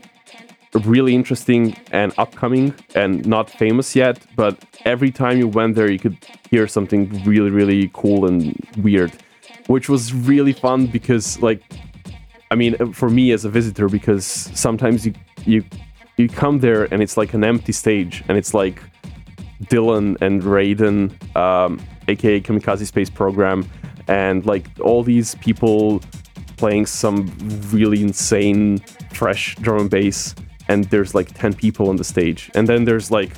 really 0.84 1.16
interesting 1.16 1.76
and 1.92 2.14
upcoming 2.18 2.74
and 2.94 3.26
not 3.26 3.50
famous 3.50 3.96
yet 3.96 4.20
but 4.36 4.64
every 4.86 5.12
time 5.12 5.38
you 5.38 5.48
went 5.48 5.76
there 5.76 5.90
you 5.90 5.98
could 5.98 6.18
hear 6.52 6.68
something 6.68 7.10
really 7.24 7.50
really 7.50 7.90
cool 7.94 8.26
and 8.26 8.56
weird 8.78 9.12
which 9.68 9.90
was 9.90 10.14
really 10.14 10.54
fun 10.54 10.86
because 10.86 11.42
like 11.42 11.64
I 12.52 12.56
mean 12.56 12.94
for 12.94 13.10
me 13.10 13.32
as 13.32 13.44
a 13.44 13.50
visitor 13.50 13.90
because 13.90 14.26
sometimes 14.26 15.06
you 15.06 15.14
you 15.46 15.64
you 16.18 16.28
come 16.28 16.60
there 16.60 16.84
and 16.92 17.02
it's 17.02 17.18
like 17.18 17.34
an 17.34 17.44
empty 17.44 17.72
stage 17.72 18.24
and 18.28 18.38
it's 18.38 18.54
like 18.54 18.82
Dylan 19.66 20.20
and 20.22 20.42
Raiden, 20.44 21.12
um, 21.36 21.80
aka 22.08 22.40
Kamikaze 22.40 22.86
Space 22.86 23.10
Program, 23.10 23.68
and 24.08 24.46
like 24.46 24.68
all 24.80 25.04
these 25.04 25.36
people 25.36 26.02
playing 26.58 26.86
some 26.86 27.32
really 27.72 28.02
insane, 28.02 28.80
fresh 29.18 29.56
drum 29.56 29.82
and 29.82 29.90
bass, 29.90 30.36
and 30.70 30.84
there's 30.86 31.16
like 31.16 31.34
10 31.34 31.54
people 31.54 31.90
on 31.90 31.96
the 31.96 32.04
stage. 32.04 32.52
And 32.56 32.68
then 32.68 32.86
there's 32.86 33.10
like, 33.10 33.32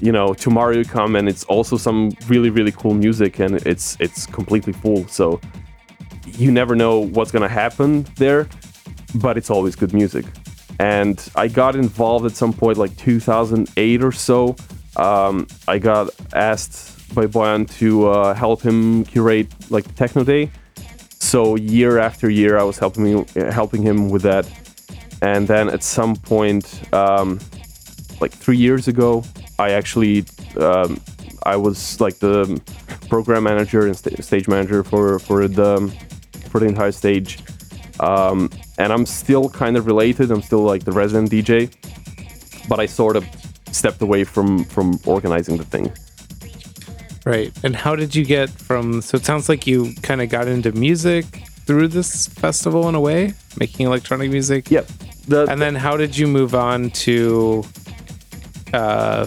you 0.00 0.12
know, 0.12 0.32
tomorrow 0.32 0.74
you 0.74 0.84
come 0.84 1.16
and 1.16 1.28
it's 1.28 1.44
also 1.44 1.76
some 1.76 2.12
really, 2.28 2.50
really 2.50 2.72
cool 2.72 2.94
music 2.94 3.40
and 3.40 3.56
it's 3.66 3.96
it's 3.98 4.26
completely 4.26 4.72
full. 4.72 5.06
So 5.08 5.40
you 6.26 6.52
never 6.52 6.76
know 6.76 7.00
what's 7.00 7.32
gonna 7.32 7.48
happen 7.48 8.06
there, 8.16 8.48
but 9.16 9.36
it's 9.36 9.50
always 9.50 9.74
good 9.74 9.92
music. 9.92 10.24
And 10.78 11.16
I 11.34 11.48
got 11.48 11.74
involved 11.74 12.24
at 12.26 12.32
some 12.32 12.52
point, 12.52 12.78
like 12.78 12.96
2008 12.96 14.04
or 14.04 14.12
so. 14.12 14.54
Um, 14.96 15.48
I 15.66 15.78
got 15.78 16.10
asked 16.34 17.14
by 17.14 17.26
Boyan 17.26 17.68
to 17.78 18.08
uh, 18.08 18.34
help 18.34 18.62
him 18.62 19.04
curate 19.04 19.48
like 19.70 19.92
Techno 19.96 20.22
Day. 20.22 20.50
So 21.18 21.56
year 21.56 21.98
after 21.98 22.30
year, 22.30 22.58
I 22.58 22.62
was 22.62 22.78
helping 22.78 23.06
him, 23.06 23.26
helping 23.50 23.82
him 23.82 24.08
with 24.08 24.22
that. 24.22 24.46
And 25.22 25.48
then 25.48 25.68
at 25.68 25.82
some 25.82 26.14
point, 26.16 26.92
um, 26.92 27.40
like 28.20 28.32
three 28.32 28.56
years 28.56 28.88
ago. 28.88 29.24
I 29.58 29.70
actually 29.72 30.24
um, 30.60 31.00
I 31.44 31.56
was 31.56 32.00
like 32.00 32.18
the 32.18 32.60
program 33.08 33.44
manager 33.44 33.86
and 33.86 33.96
sta- 33.96 34.22
stage 34.22 34.48
manager 34.48 34.84
for 34.84 35.18
for 35.18 35.48
the 35.48 35.92
for 36.50 36.60
the 36.60 36.66
entire 36.66 36.92
stage. 36.92 37.38
Um, 38.00 38.50
and 38.78 38.92
I'm 38.92 39.06
still 39.06 39.48
kind 39.48 39.76
of 39.76 39.86
related. 39.86 40.30
I'm 40.30 40.42
still 40.42 40.62
like 40.62 40.84
the 40.84 40.92
resident 40.92 41.30
DJ, 41.30 41.74
but 42.68 42.78
I 42.78 42.86
sort 42.86 43.16
of 43.16 43.26
stepped 43.72 44.00
away 44.02 44.24
from 44.24 44.64
from 44.64 44.98
organizing 45.04 45.56
the 45.56 45.64
thing. 45.64 45.92
Right. 47.26 47.52
And 47.62 47.76
how 47.76 47.94
did 47.94 48.14
you 48.14 48.24
get 48.24 48.48
from? 48.48 49.02
So 49.02 49.16
it 49.16 49.24
sounds 49.24 49.48
like 49.48 49.66
you 49.66 49.94
kind 50.02 50.22
of 50.22 50.30
got 50.30 50.48
into 50.48 50.72
music 50.72 51.47
through 51.68 51.86
this 51.86 52.28
festival 52.28 52.88
in 52.88 52.94
a 52.94 53.00
way, 53.00 53.34
making 53.60 53.84
electronic 53.84 54.30
music. 54.30 54.70
Yep. 54.70 54.86
The, 55.28 55.46
And 55.50 55.60
then 55.60 55.74
how 55.74 55.98
did 55.98 56.16
you 56.16 56.26
move 56.26 56.54
on 56.54 56.88
to 57.04 57.62
uh, 58.72 59.26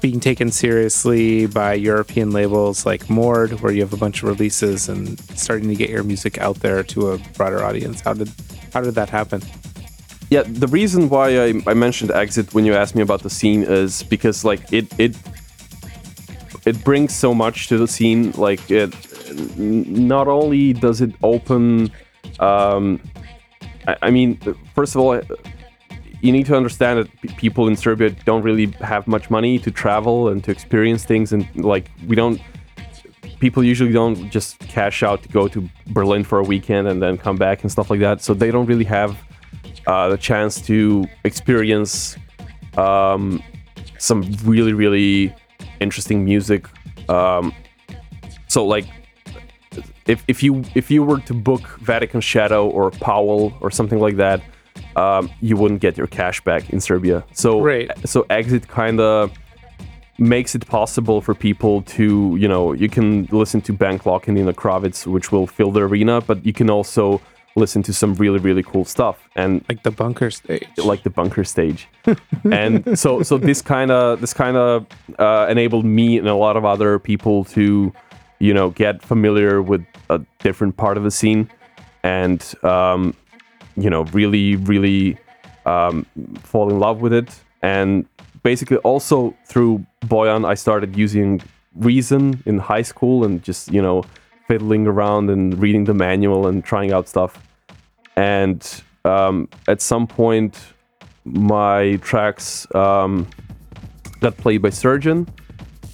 being 0.00 0.18
taken 0.18 0.50
seriously 0.50 1.46
by 1.46 1.74
European 1.74 2.32
labels 2.32 2.84
like 2.84 3.08
Mord, 3.08 3.60
where 3.60 3.70
you 3.72 3.80
have 3.82 3.92
a 3.92 3.96
bunch 3.96 4.24
of 4.24 4.28
releases 4.28 4.88
and 4.88 5.20
starting 5.38 5.68
to 5.68 5.76
get 5.76 5.88
your 5.88 6.02
music 6.02 6.38
out 6.38 6.56
there 6.56 6.82
to 6.82 7.12
a 7.12 7.18
broader 7.36 7.62
audience? 7.62 8.00
How 8.00 8.12
did 8.12 8.28
how 8.72 8.80
did 8.80 8.96
that 8.96 9.08
happen? 9.08 9.40
yeah 10.30 10.42
the 10.44 10.66
reason 10.66 11.08
why 11.08 11.26
I, 11.38 11.54
I 11.66 11.72
mentioned 11.72 12.10
exit 12.10 12.52
when 12.52 12.66
you 12.66 12.74
asked 12.74 12.94
me 12.94 13.00
about 13.00 13.22
the 13.22 13.30
scene 13.30 13.62
is 13.62 14.02
because 14.02 14.44
like 14.44 14.70
it 14.70 14.86
it 14.98 15.16
it 16.66 16.84
brings 16.84 17.14
so 17.14 17.32
much 17.32 17.68
to 17.68 17.78
the 17.78 17.88
scene 17.88 18.32
like 18.32 18.70
it 18.70 18.92
not 19.56 20.28
only 20.28 20.72
does 20.72 21.00
it 21.00 21.12
open 21.22 21.90
um 22.40 23.00
i, 23.86 23.96
I 24.02 24.10
mean 24.10 24.38
first 24.74 24.94
of 24.94 25.00
all 25.00 25.20
you 26.20 26.32
need 26.32 26.46
to 26.46 26.56
understand 26.56 26.98
that 27.00 27.36
people 27.36 27.68
in 27.68 27.76
serbia 27.76 28.10
don't 28.10 28.42
really 28.42 28.66
have 28.80 29.06
much 29.06 29.30
money 29.30 29.58
to 29.58 29.70
travel 29.70 30.28
and 30.28 30.42
to 30.44 30.50
experience 30.50 31.04
things 31.04 31.32
and 31.32 31.46
like 31.56 31.90
we 32.06 32.16
don't 32.16 32.40
people 33.40 33.62
usually 33.62 33.92
don't 33.92 34.30
just 34.30 34.58
cash 34.60 35.02
out 35.02 35.22
to 35.22 35.28
go 35.28 35.48
to 35.48 35.68
berlin 35.88 36.24
for 36.24 36.38
a 36.38 36.42
weekend 36.42 36.88
and 36.88 37.00
then 37.00 37.16
come 37.16 37.36
back 37.36 37.62
and 37.62 37.70
stuff 37.70 37.90
like 37.90 38.00
that. 38.00 38.22
So 38.22 38.34
they 38.34 38.50
don't 38.50 38.66
really 38.66 38.84
have 38.84 39.16
uh, 39.86 40.08
the 40.08 40.18
chance 40.18 40.60
to 40.62 41.06
experience 41.24 42.16
um, 42.76 43.42
some 43.98 44.22
really 44.44 44.72
really 44.72 45.34
interesting 45.80 46.24
music. 46.24 46.66
Um, 47.08 47.54
so 48.48 48.66
like 48.66 48.86
if, 50.08 50.24
if 50.26 50.42
you 50.42 50.62
if 50.74 50.90
you 50.90 51.02
were 51.08 51.20
to 51.20 51.34
book 51.34 51.64
vatican 51.80 52.20
shadow 52.20 52.68
or 52.68 52.90
powell 52.90 53.52
or 53.60 53.70
something 53.70 54.00
like 54.00 54.16
that 54.16 54.40
um, 54.96 55.30
you 55.40 55.56
wouldn't 55.56 55.80
get 55.80 55.96
your 55.96 56.06
cash 56.06 56.40
back 56.42 56.62
in 56.70 56.80
serbia 56.80 57.22
so 57.32 57.60
Right. 57.60 57.90
so 58.06 58.26
exit 58.30 58.66
kind 58.68 58.98
of 59.00 59.30
makes 60.18 60.54
it 60.54 60.66
possible 60.66 61.20
for 61.20 61.34
people 61.34 61.82
to 61.82 62.34
you 62.42 62.48
know 62.48 62.72
you 62.72 62.88
can 62.88 63.28
listen 63.30 63.60
to 63.62 63.72
Ben 63.72 63.98
Klock 63.98 64.26
and 64.28 64.36
Nina 64.36 64.52
Kraviz 64.52 65.06
which 65.06 65.30
will 65.32 65.46
fill 65.46 65.70
the 65.70 65.80
arena 65.82 66.20
but 66.20 66.44
you 66.44 66.52
can 66.52 66.68
also 66.70 67.20
listen 67.54 67.82
to 67.84 67.92
some 67.92 68.14
really 68.14 68.38
really 68.40 68.62
cool 68.62 68.84
stuff 68.84 69.16
and 69.36 69.64
Like 69.68 69.82
the 69.84 69.90
bunker 69.92 70.30
stage. 70.30 70.66
like 70.76 71.02
the 71.04 71.10
bunker 71.10 71.44
stage 71.44 71.88
and 72.50 72.98
so 72.98 73.22
so 73.22 73.38
this 73.38 73.60
kind 73.62 73.90
of 73.92 74.20
this 74.20 74.34
kind 74.34 74.56
of 74.56 74.86
uh, 75.18 75.46
enabled 75.48 75.84
me 75.84 76.18
and 76.18 76.28
a 76.28 76.34
lot 76.34 76.56
of 76.56 76.64
other 76.64 76.98
people 76.98 77.44
to 77.56 77.92
you 78.40 78.54
know 78.54 78.70
get 78.70 79.02
familiar 79.02 79.62
with 79.62 79.84
a 80.10 80.20
different 80.40 80.76
part 80.76 80.96
of 80.96 81.04
the 81.04 81.10
scene. 81.10 81.50
And 82.02 82.42
um, 82.62 83.14
you 83.78 83.88
know 83.88 84.02
really 84.06 84.56
really 84.56 85.16
um, 85.64 86.04
fall 86.42 86.68
in 86.70 86.78
love 86.78 87.00
with 87.00 87.12
it. 87.12 87.40
And 87.62 88.06
basically 88.42 88.76
also 88.78 89.34
through 89.46 89.84
boyan 90.06 90.46
i 90.46 90.54
started 90.54 90.96
using 90.96 91.42
reason 91.74 92.40
in 92.46 92.56
high 92.56 92.82
school 92.82 93.24
and 93.24 93.42
just 93.42 93.72
you 93.72 93.82
know 93.82 94.04
fiddling 94.46 94.86
around 94.86 95.28
and 95.28 95.58
reading 95.58 95.84
the 95.84 95.92
manual 95.92 96.46
and 96.46 96.64
trying 96.64 96.92
out 96.92 97.06
stuff. 97.06 97.46
And 98.16 98.60
um, 99.04 99.48
at 99.66 99.82
some 99.82 100.06
point 100.06 100.58
my 101.24 101.96
tracks 101.96 102.66
um, 102.74 103.26
got 104.20 104.36
played 104.38 104.62
by 104.62 104.70
surgeon 104.70 105.28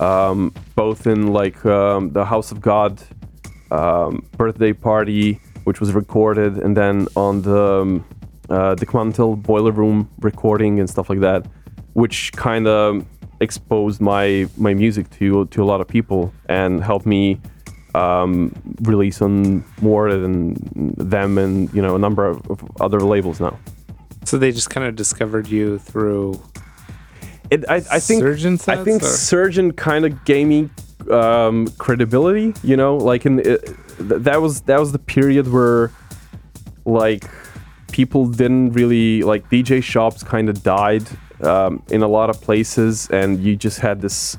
um, 0.00 0.52
both 0.74 1.06
in 1.06 1.32
like 1.32 1.64
um, 1.66 2.10
the 2.12 2.24
house 2.24 2.52
of 2.52 2.60
god 2.60 3.02
um, 3.74 4.10
birthday 4.36 4.72
party 4.72 5.28
which 5.64 5.80
was 5.80 5.90
recorded 6.02 6.52
and 6.64 6.72
then 6.76 6.96
on 7.16 7.42
the 7.42 7.64
um, 7.82 8.04
uh, 8.50 8.74
the 8.80 8.86
Quantel 8.86 9.30
boiler 9.50 9.72
room 9.72 9.98
recording 10.20 10.78
and 10.80 10.88
stuff 10.94 11.08
like 11.10 11.20
that 11.20 11.40
which 11.94 12.32
kind 12.32 12.66
of 12.66 13.04
exposed 13.40 14.00
my 14.00 14.46
my 14.56 14.72
music 14.74 15.08
to 15.18 15.46
to 15.46 15.62
a 15.62 15.66
lot 15.72 15.80
of 15.80 15.86
people 15.88 16.32
and 16.48 16.82
helped 16.90 17.06
me 17.06 17.40
um, 17.94 18.52
release 18.82 19.22
on 19.22 19.64
more 19.80 20.10
than 20.12 20.54
them 20.96 21.38
and 21.38 21.72
you 21.74 21.82
know 21.82 21.94
a 21.94 21.98
number 21.98 22.26
of, 22.26 22.36
of 22.50 22.58
other 22.80 23.00
labels 23.00 23.40
now. 23.40 23.56
So 24.24 24.38
they 24.38 24.52
just 24.52 24.70
kind 24.70 24.86
of 24.86 24.96
discovered 24.96 25.46
you 25.48 25.78
through 25.78 26.40
It, 27.50 27.64
I, 27.68 27.76
I 27.76 28.00
think 28.00 28.22
Surgeon 28.22 28.54
I 28.66 28.76
think 28.82 29.02
or- 29.02 29.06
Surgeon 29.06 29.72
kind 29.72 30.04
of 30.04 30.24
gave 30.24 30.46
me 30.46 30.70
um, 31.10 31.68
credibility. 31.78 32.54
You 32.62 32.76
know, 32.76 32.96
like 32.96 33.26
in 33.26 33.40
it, 33.40 33.64
th- 33.98 34.22
that 34.22 34.40
was 34.40 34.62
that 34.62 34.80
was 34.80 34.92
the 34.92 34.98
period 34.98 35.50
where 35.50 35.92
like 36.84 37.24
people 37.92 38.26
didn't 38.26 38.72
really 38.72 39.22
like 39.22 39.48
DJ 39.50 39.82
shops 39.82 40.22
kind 40.22 40.48
of 40.48 40.62
died 40.62 41.04
um, 41.42 41.82
in 41.90 42.02
a 42.02 42.08
lot 42.08 42.30
of 42.30 42.40
places, 42.40 43.08
and 43.10 43.40
you 43.42 43.56
just 43.56 43.78
had 43.78 44.00
this 44.00 44.36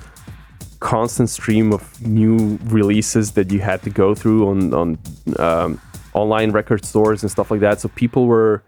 constant 0.80 1.30
stream 1.30 1.72
of 1.72 2.06
new 2.06 2.60
releases 2.66 3.32
that 3.32 3.52
you 3.52 3.60
had 3.60 3.82
to 3.84 3.90
go 3.90 4.14
through 4.14 4.48
on 4.48 4.74
on 4.74 5.00
um, 5.40 5.82
online 6.14 6.52
record 6.52 6.84
stores 6.84 7.24
and 7.24 7.32
stuff 7.32 7.50
like 7.50 7.62
that. 7.62 7.80
So 7.80 7.90
people 7.90 8.26
were 8.26 8.62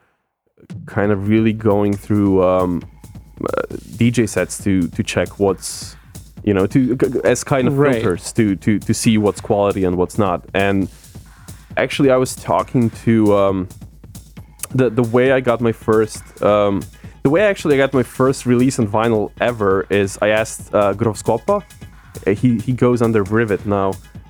kind 0.85 1.11
of 1.11 1.27
really 1.27 1.53
going 1.53 1.93
through 1.95 2.43
um, 2.43 2.81
uh, 3.41 3.63
DJ 3.97 4.27
sets 4.27 4.63
to 4.63 4.87
to 4.87 5.03
check 5.03 5.39
what's 5.39 5.96
you 6.47 6.53
know 6.53 6.65
to 6.65 6.79
as 7.25 7.43
kind 7.43 7.67
of 7.67 7.77
Right. 7.77 7.95
filters 8.01 8.31
to 8.37 8.55
to 8.55 8.79
to 8.79 8.93
see 8.93 9.17
what's 9.17 9.41
quality 9.41 9.83
and 9.87 9.97
what's 9.97 10.17
not. 10.17 10.39
And 10.53 10.87
actually, 11.83 12.09
I 12.09 12.15
was 12.15 12.35
talking 12.35 12.89
to 13.05 13.13
um, 13.41 13.67
the 14.79 14.89
the 14.89 15.03
way 15.15 15.25
I 15.37 15.41
got 15.41 15.59
my 15.59 15.73
first. 15.73 16.23
Um, 16.41 16.81
the 17.23 17.29
way 17.29 17.41
actually 17.41 17.75
I 17.75 17.77
got 17.85 17.93
my 17.93 18.03
first 18.03 18.45
release 18.45 18.79
on 18.79 18.87
vinyl 18.87 19.31
ever 19.41 19.85
is 19.89 20.17
I 20.21 20.29
asked 20.41 20.73
uh, 20.73 20.93
Grovskopa. 20.99 21.57
Uh, 22.25 22.31
He 22.41 22.49
he 22.67 22.71
goes 22.85 23.01
under 23.01 23.23
Rivet 23.23 23.65
now. 23.65 23.89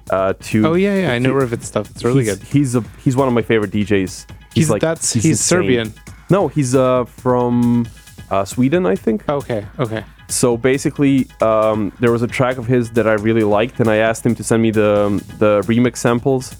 Uh, 0.10 0.34
to 0.48 0.57
Oh 0.68 0.76
yeah, 0.76 0.95
yeah, 1.02 1.15
I 1.15 1.19
know 1.19 1.34
Rivet 1.34 1.64
stuff. 1.64 1.85
It's 1.91 2.03
really 2.03 2.23
he's, 2.23 2.38
good. 2.38 2.48
He's 2.53 2.76
a 2.76 2.81
he's 3.03 3.15
one 3.15 3.27
of 3.27 3.34
my 3.34 3.44
favorite 3.44 3.72
DJs. 3.72 4.14
He's, 4.56 4.69
that's 4.69 5.14
he's, 5.14 5.26
insane. 5.26 5.35
Serbian. 5.35 5.94
No, 6.30 6.48
he's 6.48 6.73
uh 6.73 7.06
from 7.06 7.85
uh, 8.31 8.44
Sweden, 8.45 8.88
I 8.94 8.95
think. 8.95 9.30
Okay, 9.30 9.61
okay. 9.77 10.03
So 10.30 10.58
basically, 10.58 11.28
um, 11.41 11.94
there 11.99 12.12
was 12.12 12.22
a 12.22 12.28
track 12.28 12.58
of 12.58 12.68
his 12.68 12.91
that 12.91 13.08
I 13.08 13.14
really 13.14 13.44
liked, 13.44 13.80
and 13.80 13.90
I 13.90 13.98
asked 13.98 14.26
him 14.26 14.36
to 14.36 14.44
send 14.44 14.62
me 14.62 14.72
the 14.72 15.24
the 15.40 15.62
remix 15.62 15.98
samples. 15.98 16.56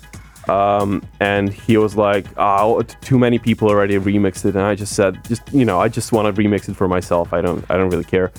Um, 0.48 1.06
and 1.20 1.52
he 1.52 1.76
was 1.76 1.98
like, 1.98 2.26
"Oh, 2.38 2.82
too 2.82 3.20
many 3.20 3.38
people 3.38 3.68
already 3.68 3.96
remixed 4.00 4.46
it," 4.46 4.56
and 4.56 4.64
I 4.64 4.76
just 4.76 4.94
said, 4.94 5.22
"Just 5.26 5.52
you 5.52 5.66
know, 5.66 5.82
I 5.82 5.90
just 5.90 6.14
want 6.14 6.34
to 6.34 6.42
remix 6.42 6.70
it 6.70 6.78
for 6.78 6.88
myself. 6.88 7.34
I 7.34 7.42
don't, 7.42 7.66
I 7.70 7.76
don't 7.76 7.90
really 7.90 8.06
care." 8.06 8.32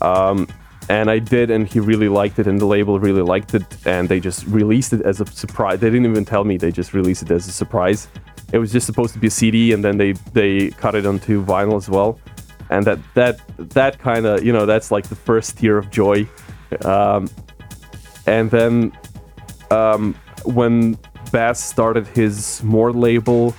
Um, 0.00 0.48
and 0.88 1.10
I 1.10 1.18
did, 1.18 1.50
and 1.50 1.68
he 1.68 1.78
really 1.78 2.08
liked 2.08 2.38
it, 2.38 2.46
and 2.46 2.58
the 2.58 2.64
label 2.64 2.98
really 2.98 3.22
liked 3.22 3.54
it, 3.54 3.64
and 3.86 4.08
they 4.08 4.18
just 4.18 4.46
released 4.46 4.94
it 4.94 5.02
as 5.02 5.20
a 5.20 5.26
surprise. 5.26 5.80
They 5.80 5.90
didn't 5.90 6.10
even 6.10 6.24
tell 6.24 6.44
me; 6.44 6.56
they 6.56 6.72
just 6.72 6.94
released 6.94 7.22
it 7.22 7.30
as 7.30 7.46
a 7.46 7.52
surprise. 7.52 8.08
It 8.54 8.58
was 8.58 8.72
just 8.72 8.86
supposed 8.86 9.12
to 9.12 9.20
be 9.20 9.26
a 9.26 9.30
CD, 9.30 9.74
and 9.74 9.84
then 9.84 9.98
they 9.98 10.12
they 10.32 10.70
cut 10.70 10.94
it 10.94 11.04
onto 11.04 11.44
vinyl 11.44 11.76
as 11.76 11.90
well 11.90 12.18
and 12.70 12.84
that 12.86 12.98
that 13.14 13.40
that 13.58 13.98
kind 13.98 14.24
of 14.24 14.42
you 14.42 14.52
know 14.52 14.64
that's 14.64 14.90
like 14.90 15.08
the 15.08 15.16
first 15.16 15.58
tier 15.58 15.76
of 15.76 15.90
joy. 15.90 16.26
Um, 16.84 17.28
and 18.26 18.50
then 18.50 18.96
um, 19.70 20.14
when 20.44 20.96
Bas 21.32 21.62
started 21.62 22.06
his 22.06 22.62
Mord 22.62 22.94
label 22.94 23.54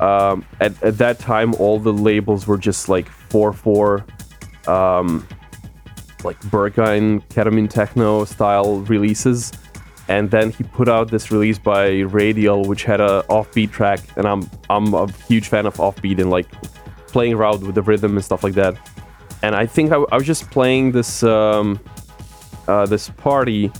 um, 0.00 0.44
at, 0.60 0.80
at 0.82 0.98
that 0.98 1.18
time 1.18 1.54
all 1.54 1.78
the 1.78 1.92
labels 1.92 2.46
were 2.46 2.58
just 2.58 2.88
like 2.88 3.08
4-4 3.08 4.68
um, 4.68 5.26
like 6.24 6.38
Berghain 6.42 7.22
ketamine 7.28 7.70
techno 7.70 8.24
style 8.24 8.80
releases. 8.80 9.52
And 10.08 10.30
then 10.30 10.50
he 10.50 10.64
put 10.64 10.88
out 10.88 11.10
this 11.10 11.30
release 11.30 11.58
by 11.58 12.00
Radial 12.00 12.64
which 12.64 12.84
had 12.84 13.00
a 13.00 13.24
offbeat 13.30 13.70
track. 13.70 14.00
And 14.16 14.26
I'm 14.26 14.48
I'm 14.68 14.92
a 14.92 15.10
huge 15.10 15.48
fan 15.48 15.64
of 15.64 15.76
offbeat 15.76 16.20
and 16.20 16.28
like 16.28 16.48
playing 17.12 17.34
around 17.34 17.62
with 17.64 17.74
the 17.74 17.82
rhythm 17.82 18.16
and 18.16 18.24
stuff 18.24 18.42
like 18.42 18.54
that. 18.54 18.76
And 19.42 19.54
I 19.54 19.66
think 19.66 19.92
I, 19.92 19.96
I 20.12 20.16
was 20.16 20.26
just 20.26 20.50
playing 20.50 20.92
this 20.92 21.22
um, 21.22 21.78
uh, 22.68 22.86
this 22.86 23.08
party, 23.10 23.72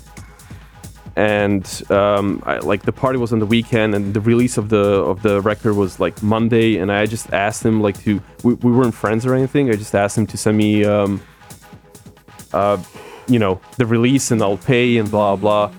and 1.17 1.83
um, 1.91 2.43
I, 2.45 2.59
like 2.59 2.83
the 2.83 2.93
party 2.93 3.19
was 3.19 3.33
on 3.33 3.39
the 3.39 3.47
weekend, 3.47 3.95
and 3.95 4.13
the 4.13 4.21
release 4.21 4.59
of 4.59 4.69
the 4.69 4.85
of 5.11 5.23
the 5.23 5.41
record 5.41 5.75
was 5.75 6.01
like 6.01 6.23
Monday. 6.23 6.79
And 6.79 6.91
I 6.91 7.07
just 7.07 7.33
asked 7.33 7.65
him 7.65 7.81
like 7.81 8.03
to 8.05 8.21
we, 8.43 8.55
we 8.55 8.73
weren't 8.73 8.95
friends 8.95 9.25
or 9.25 9.35
anything. 9.35 9.71
I 9.71 9.75
just 9.75 9.95
asked 9.95 10.19
him 10.19 10.27
to 10.27 10.37
send 10.37 10.57
me 10.57 10.85
um, 10.85 11.23
uh, 12.53 12.83
you 13.29 13.39
know, 13.39 13.61
the 13.79 13.87
release 13.87 14.31
and 14.31 14.43
I'll 14.43 14.59
pay 14.59 14.97
and 14.99 15.11
blah 15.11 15.37
blah. 15.37 15.73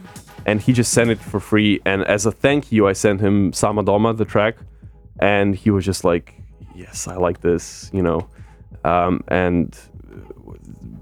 And 0.46 0.62
he 0.62 0.74
just 0.74 0.92
sent 0.92 1.10
it 1.10 1.20
for 1.20 1.40
free. 1.40 1.82
And 1.86 2.04
as 2.04 2.26
a 2.26 2.32
thank 2.32 2.72
you, 2.72 2.88
I 2.88 2.94
sent 2.94 3.22
him 3.22 3.52
Samadoma, 3.52 4.18
the 4.18 4.26
track, 4.26 4.58
and 5.20 5.56
he 5.56 5.70
was 5.70 5.86
just 5.86 6.04
like, 6.04 6.36
"Yes, 6.76 7.08
I 7.08 7.16
like 7.16 7.42
this," 7.42 7.90
you 7.94 8.02
know. 8.02 8.28
Um, 8.84 9.24
and 9.28 9.78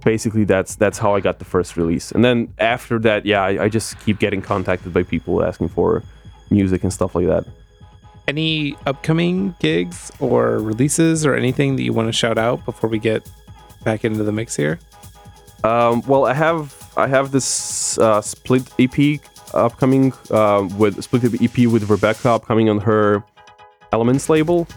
basically, 0.04 0.44
that's 0.44 0.76
that's 0.76 0.98
how 0.98 1.16
I 1.16 1.20
got 1.20 1.40
the 1.40 1.46
first 1.46 1.78
release. 1.78 2.12
And 2.12 2.24
then 2.24 2.54
after 2.60 3.00
that, 3.00 3.26
yeah, 3.26 3.44
I, 3.44 3.66
I 3.66 3.70
just 3.70 4.00
keep 4.02 4.20
getting 4.20 4.42
contacted 4.42 4.94
by 4.94 5.04
people 5.04 5.44
asking 5.44 5.70
for 5.70 6.04
music 6.50 6.84
and 6.84 6.94
stuff 6.94 7.16
like 7.16 7.28
that. 7.28 7.46
Any 8.28 8.76
upcoming 8.86 9.56
gigs 9.60 10.12
or 10.20 10.60
releases 10.60 11.26
or 11.26 11.36
anything 11.36 11.76
that 11.76 11.84
you 11.84 11.94
want 11.94 12.08
to 12.08 12.14
shout 12.14 12.38
out 12.38 12.64
before 12.66 12.90
we 12.90 13.00
get 13.00 13.28
back 13.84 14.06
into 14.06 14.24
the 14.24 14.32
mix 14.32 14.56
here? 14.56 14.80
Um, 15.64 16.02
well, 16.02 16.26
I 16.26 16.34
have 16.34 16.94
I 16.98 17.08
have 17.08 17.32
this 17.32 17.98
uh, 17.98 18.22
split 18.22 18.64
EP 18.80 19.20
upcoming 19.54 20.14
uh, 20.30 20.68
with 20.78 21.04
split 21.04 21.42
EP 21.42 21.68
with 21.68 21.90
Rebekah 21.90 22.30
upcoming 22.30 22.70
on 22.70 22.80
her 22.80 23.24
Elements 23.94 24.30
label, 24.30 24.70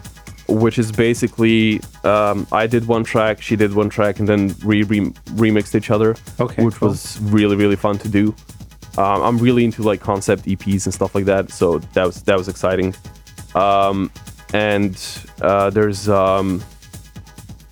which 0.47 0.77
is 0.77 0.91
basically 0.91 1.81
um, 2.03 2.45
I 2.51 2.67
did 2.67 2.87
one 2.87 3.03
track, 3.03 3.41
she 3.41 3.55
did 3.55 3.73
one 3.73 3.89
track, 3.89 4.19
and 4.19 4.27
then 4.27 4.55
we 4.63 4.83
re- 4.83 5.11
remixed 5.35 5.75
each 5.75 5.89
other, 5.91 6.15
Okay, 6.39 6.63
which 6.63 6.75
cool. 6.75 6.89
was 6.89 7.19
really 7.21 7.55
really 7.55 7.75
fun 7.75 7.97
to 7.99 8.09
do. 8.09 8.35
Um, 8.97 9.21
I'm 9.21 9.37
really 9.37 9.65
into 9.65 9.83
like 9.83 9.99
concept 10.01 10.45
EPs 10.45 10.85
and 10.85 10.93
stuff 10.93 11.15
like 11.15 11.25
that, 11.25 11.51
so 11.51 11.79
that 11.93 12.05
was 12.05 12.21
that 12.23 12.37
was 12.37 12.47
exciting. 12.47 12.95
Um, 13.55 14.11
and 14.53 14.97
uh, 15.41 15.69
there's 15.69 16.07
um, 16.07 16.63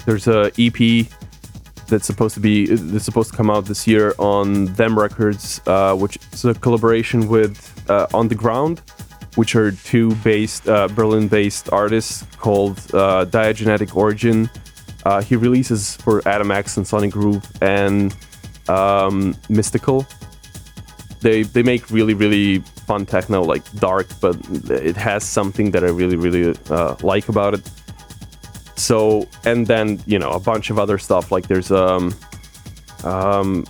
there's 0.05 0.27
a 0.27 0.51
EP 0.57 1.07
that's 1.87 2.05
supposed 2.05 2.33
to 2.33 2.39
be 2.41 2.65
that's 2.67 3.05
supposed 3.05 3.31
to 3.31 3.37
come 3.37 3.49
out 3.49 3.65
this 3.65 3.85
year 3.87 4.15
on 4.17 4.65
them 4.73 4.97
records 4.97 5.61
uh, 5.67 5.93
which 5.95 6.17
is 6.31 6.43
a 6.45 6.53
collaboration 6.55 7.27
with 7.27 7.55
uh, 7.89 8.07
on 8.13 8.27
the 8.27 8.35
ground 8.35 8.81
which 9.35 9.55
are 9.55 9.71
two 9.71 10.13
based 10.17 10.67
uh, 10.67 10.87
berlin 10.89 11.27
based 11.27 11.71
artists 11.71 12.25
called 12.37 12.77
uh, 12.93 13.25
diagenetic 13.25 13.95
origin. 13.95 14.49
Uh, 15.05 15.21
he 15.21 15.35
releases 15.35 15.97
for 15.97 16.25
adam 16.27 16.51
x 16.51 16.77
and 16.77 16.87
Sonic 16.87 17.11
Groove 17.11 17.45
and 17.61 18.15
um, 18.69 19.35
mystical. 19.49 20.05
They 21.21 21.43
they 21.43 21.63
make 21.63 21.89
really 21.89 22.13
really 22.13 22.59
fun 22.87 23.05
techno 23.05 23.41
like 23.41 23.63
dark 23.73 24.07
but 24.19 24.35
it 24.69 24.97
has 24.97 25.23
something 25.23 25.71
that 25.71 25.83
i 25.83 25.87
really 25.87 26.17
really 26.17 26.55
uh, 26.69 26.95
like 27.01 27.29
about 27.29 27.53
it. 27.53 27.69
So 28.75 29.27
and 29.45 29.67
then 29.67 30.01
you 30.05 30.19
know 30.19 30.31
a 30.31 30.39
bunch 30.39 30.69
of 30.69 30.79
other 30.79 30.97
stuff 30.97 31.31
like 31.31 31.47
there's 31.47 31.71
um 31.71 32.13
um 33.03 33.65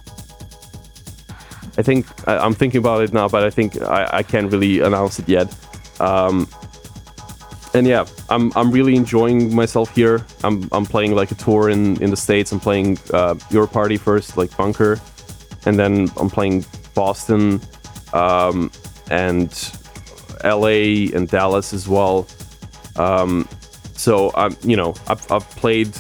i 1.77 1.81
think 1.81 2.05
I, 2.27 2.37
i'm 2.37 2.53
thinking 2.53 2.79
about 2.79 3.03
it 3.03 3.13
now 3.13 3.27
but 3.27 3.43
i 3.43 3.49
think 3.49 3.81
I, 3.81 4.09
I 4.19 4.23
can't 4.23 4.51
really 4.51 4.81
announce 4.81 5.19
it 5.19 5.27
yet. 5.27 5.53
Um 5.99 6.47
and 7.73 7.87
yeah 7.87 8.05
i'm 8.29 8.51
i'm 8.55 8.71
really 8.71 8.95
enjoying 8.95 9.55
myself 9.55 9.93
here. 9.95 10.25
I'm 10.43 10.67
i'm 10.71 10.85
playing 10.85 11.15
like 11.15 11.31
a 11.31 11.35
tour 11.35 11.69
in 11.69 12.01
in 12.01 12.09
the 12.09 12.17
states. 12.17 12.51
I'm 12.51 12.59
playing 12.59 12.99
uh 13.13 13.35
your 13.49 13.67
party 13.67 13.97
first 13.97 14.37
like 14.37 14.55
bunker 14.57 14.99
and 15.65 15.79
then 15.79 16.09
i'm 16.17 16.29
playing 16.29 16.65
boston 16.93 17.61
um 18.13 18.69
and 19.09 19.49
la 20.43 20.67
and 21.15 21.27
dallas 21.27 21.73
as 21.73 21.87
well. 21.87 22.27
Um 22.95 23.47
so 24.03 24.31
I'm, 24.35 24.57
you 24.63 24.75
know, 24.75 24.95
I've, 25.07 25.31
I've 25.31 25.49
played, 25.51 25.95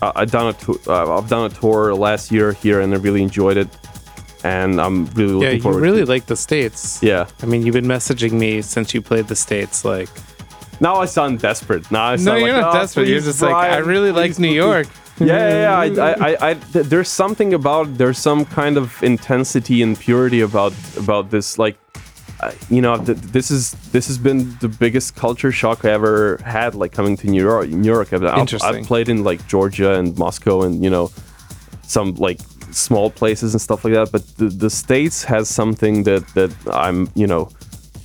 I've 0.00 0.30
done 0.30 0.48
a 0.48 0.52
tour, 0.52 0.78
uh, 0.86 1.18
I've 1.18 1.28
done 1.28 1.50
a 1.50 1.52
tour 1.52 1.92
last 1.92 2.30
year 2.30 2.52
here, 2.52 2.82
and 2.82 2.94
I 2.94 2.98
really 2.98 3.20
enjoyed 3.20 3.56
it, 3.56 3.66
and 4.44 4.80
I'm 4.80 5.06
really 5.14 5.32
looking 5.32 5.42
Yeah, 5.42 5.50
you 5.56 5.62
forward. 5.62 5.80
really 5.82 6.04
to, 6.04 6.06
like 6.10 6.26
the 6.26 6.36
states. 6.36 7.02
yeah. 7.02 7.26
I 7.42 7.46
mean, 7.46 7.64
you've 7.64 7.74
been 7.74 7.86
messaging 7.86 8.32
me 8.32 8.62
since 8.62 8.94
you 8.94 9.02
played 9.02 9.28
the 9.28 9.36
states. 9.36 9.84
Like, 9.84 10.08
Now 10.80 10.96
I 10.96 11.06
sound 11.06 11.40
desperate. 11.40 11.90
Now 11.90 12.04
I 12.04 12.16
no, 12.16 12.22
sound 12.24 12.40
you're 12.42 12.52
not 12.60 12.74
"Oh, 12.74 12.78
desperate. 12.78 13.08
You're 13.08 13.20
just 13.20 13.42
like, 13.42 13.54
I 13.54 13.78
really 13.78 14.12
like 14.12 14.38
New 14.38 14.52
York. 14.52 14.86
Yeah, 15.20 15.26
yeah, 15.26 15.62
yeah. 15.62 16.02
I, 16.04 16.10
I, 16.10 16.12
I, 16.30 16.50
I, 16.50 16.54
th- 16.54 16.86
there's 16.86 17.08
something 17.08 17.52
about 17.52 17.98
there's 17.98 18.18
some 18.18 18.44
kind 18.44 18.76
of 18.76 19.02
intensity 19.02 19.82
and 19.82 19.98
purity 19.98 20.40
about 20.42 20.72
about 20.96 21.30
this. 21.30 21.58
Like, 21.58 21.76
uh, 22.38 22.52
you 22.70 22.80
know, 22.80 22.96
th- 23.04 23.18
this 23.32 23.50
is 23.50 23.72
this 23.90 24.06
has 24.06 24.16
been 24.18 24.56
the 24.60 24.68
biggest 24.68 25.16
culture 25.16 25.50
shock 25.50 25.84
I 25.84 25.90
ever 25.90 26.38
had. 26.44 26.76
Like 26.76 26.92
coming 26.92 27.16
to 27.16 27.26
New 27.26 27.42
York. 27.42 27.68
New 27.68 27.90
York. 27.90 28.12
I've, 28.12 28.22
I've-. 28.22 28.62
I've 28.62 28.86
played 28.86 29.08
in 29.08 29.24
like 29.24 29.44
Georgia 29.48 29.94
and 29.98 30.16
Moscow 30.16 30.62
and 30.62 30.84
you 30.84 30.90
know 30.90 31.10
some 31.82 32.14
like 32.14 32.38
small 32.72 33.10
places 33.10 33.54
and 33.54 33.60
stuff 33.60 33.84
like 33.84 33.94
that. 33.94 34.12
But 34.12 34.26
the, 34.36 34.48
the 34.48 34.70
states 34.70 35.24
has 35.24 35.48
something 35.48 36.04
that 36.04 36.26
that 36.34 36.54
I'm 36.72 37.10
you 37.14 37.26
know 37.26 37.50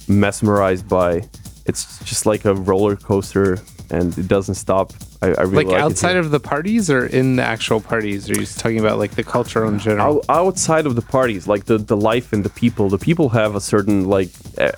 mesmerized 0.08 0.88
by. 0.88 1.28
It's 1.66 2.00
just 2.04 2.26
like 2.26 2.44
a 2.44 2.54
roller 2.54 2.98
coaster 2.98 3.58
and 3.90 4.18
it 4.18 4.28
doesn't 4.28 4.56
stop. 4.56 4.92
I, 5.22 5.28
I 5.28 5.42
really 5.44 5.66
Like, 5.66 5.68
like, 5.68 5.82
outside 5.82 6.18
of 6.18 6.32
the 6.32 6.40
parties 6.40 6.90
or 6.90 7.06
in 7.06 7.38
the 7.38 7.44
actual 7.44 7.80
parties? 7.80 8.30
Are 8.30 8.34
you 8.34 8.42
just 8.42 8.60
talking 8.60 8.80
about 8.80 8.98
like 8.98 9.12
the 9.12 9.24
culture 9.24 9.66
in 9.66 9.80
general? 9.80 10.18
Out- 10.18 10.26
outside 10.30 10.86
of 10.86 10.96
the 10.96 11.02
parties 11.02 11.48
like 11.48 11.66
the 11.66 11.78
the 11.78 11.96
life 11.96 12.34
and 12.34 12.44
the 12.44 12.50
people 12.50 12.90
the 12.90 12.98
people 12.98 13.30
have 13.30 13.56
a 13.56 13.62
certain 13.62 14.10
like 14.10 14.30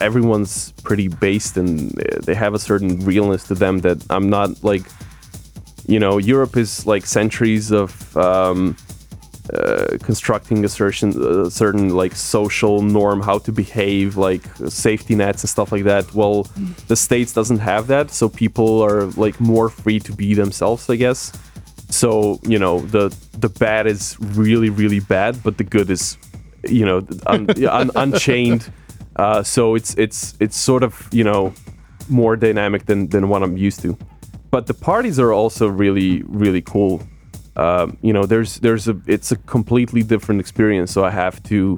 everyone's 0.02 0.72
pretty 0.84 1.08
based 1.08 1.58
and 1.58 1.98
uh, 2.00 2.20
they 2.22 2.36
have 2.36 2.54
a 2.54 2.60
certain 2.60 3.04
realness 3.06 3.44
to 3.46 3.56
them 3.56 3.80
that 3.80 3.98
i'm 4.10 4.30
not 4.30 4.64
like 4.64 4.84
you 5.88 6.00
know 6.00 6.18
europe 6.18 6.56
is 6.58 6.86
like 6.86 7.06
centuries 7.06 7.72
of 7.72 8.16
um 8.18 8.76
uh, 9.54 9.98
constructing 10.02 10.66
a 10.66 10.70
certain 10.70 11.52
certain 11.52 11.90
like 11.90 12.16
social 12.16 12.82
norm 12.82 13.22
how 13.22 13.38
to 13.38 13.52
behave 13.52 14.18
like 14.18 14.44
safety 14.68 15.14
nets 15.14 15.44
and 15.44 15.50
stuff 15.50 15.72
like 15.72 15.84
that. 15.84 16.14
Well 16.16 16.48
the 16.88 16.96
states 16.96 17.32
doesn't 17.34 17.60
have 17.60 17.88
that 17.88 18.10
so 18.10 18.28
people 18.28 18.82
are 18.82 19.06
like 19.18 19.40
more 19.40 19.70
free 19.70 20.00
to 20.00 20.12
be 20.14 20.34
themselves 20.34 20.90
i 20.90 20.96
guess. 20.96 21.32
So 21.90 22.40
you 22.44 22.58
know 22.58 22.80
the 22.80 23.16
the 23.38 23.50
bad 23.50 23.86
is 23.86 24.18
really 24.20 24.70
really 24.70 25.00
bad 25.00 25.42
but 25.44 25.58
the 25.58 25.64
good 25.64 25.92
is 25.92 26.18
you 26.68 26.86
know 26.86 27.06
un, 27.28 27.48
un, 27.70 27.92
unchained. 27.96 28.72
Uh, 29.16 29.44
so 29.44 29.76
it's 29.76 29.94
it's 29.96 30.36
it's 30.40 30.58
sort 30.58 30.82
of 30.82 31.08
you 31.12 31.24
know 31.24 31.54
more 32.10 32.36
dynamic 32.36 32.86
than 32.86 33.08
than 33.10 33.30
what 33.30 33.44
i'm 33.44 33.58
used 33.58 33.82
to. 33.82 33.98
But 34.50 34.68
the 34.68 34.74
parties 34.74 35.20
are 35.20 35.32
also 35.32 35.68
really 35.68 36.24
really 36.24 36.62
cool 36.62 37.04
um, 37.56 37.98
you 38.02 38.14
know 38.14 38.26
there's 38.26 38.60
there's 38.60 38.88
a 38.88 39.00
it's 39.08 39.32
a 39.32 39.38
completely 39.38 40.04
different 40.04 40.42
experience. 40.42 40.92
So 40.92 41.04
i 41.06 41.12
have 41.12 41.42
to 41.44 41.78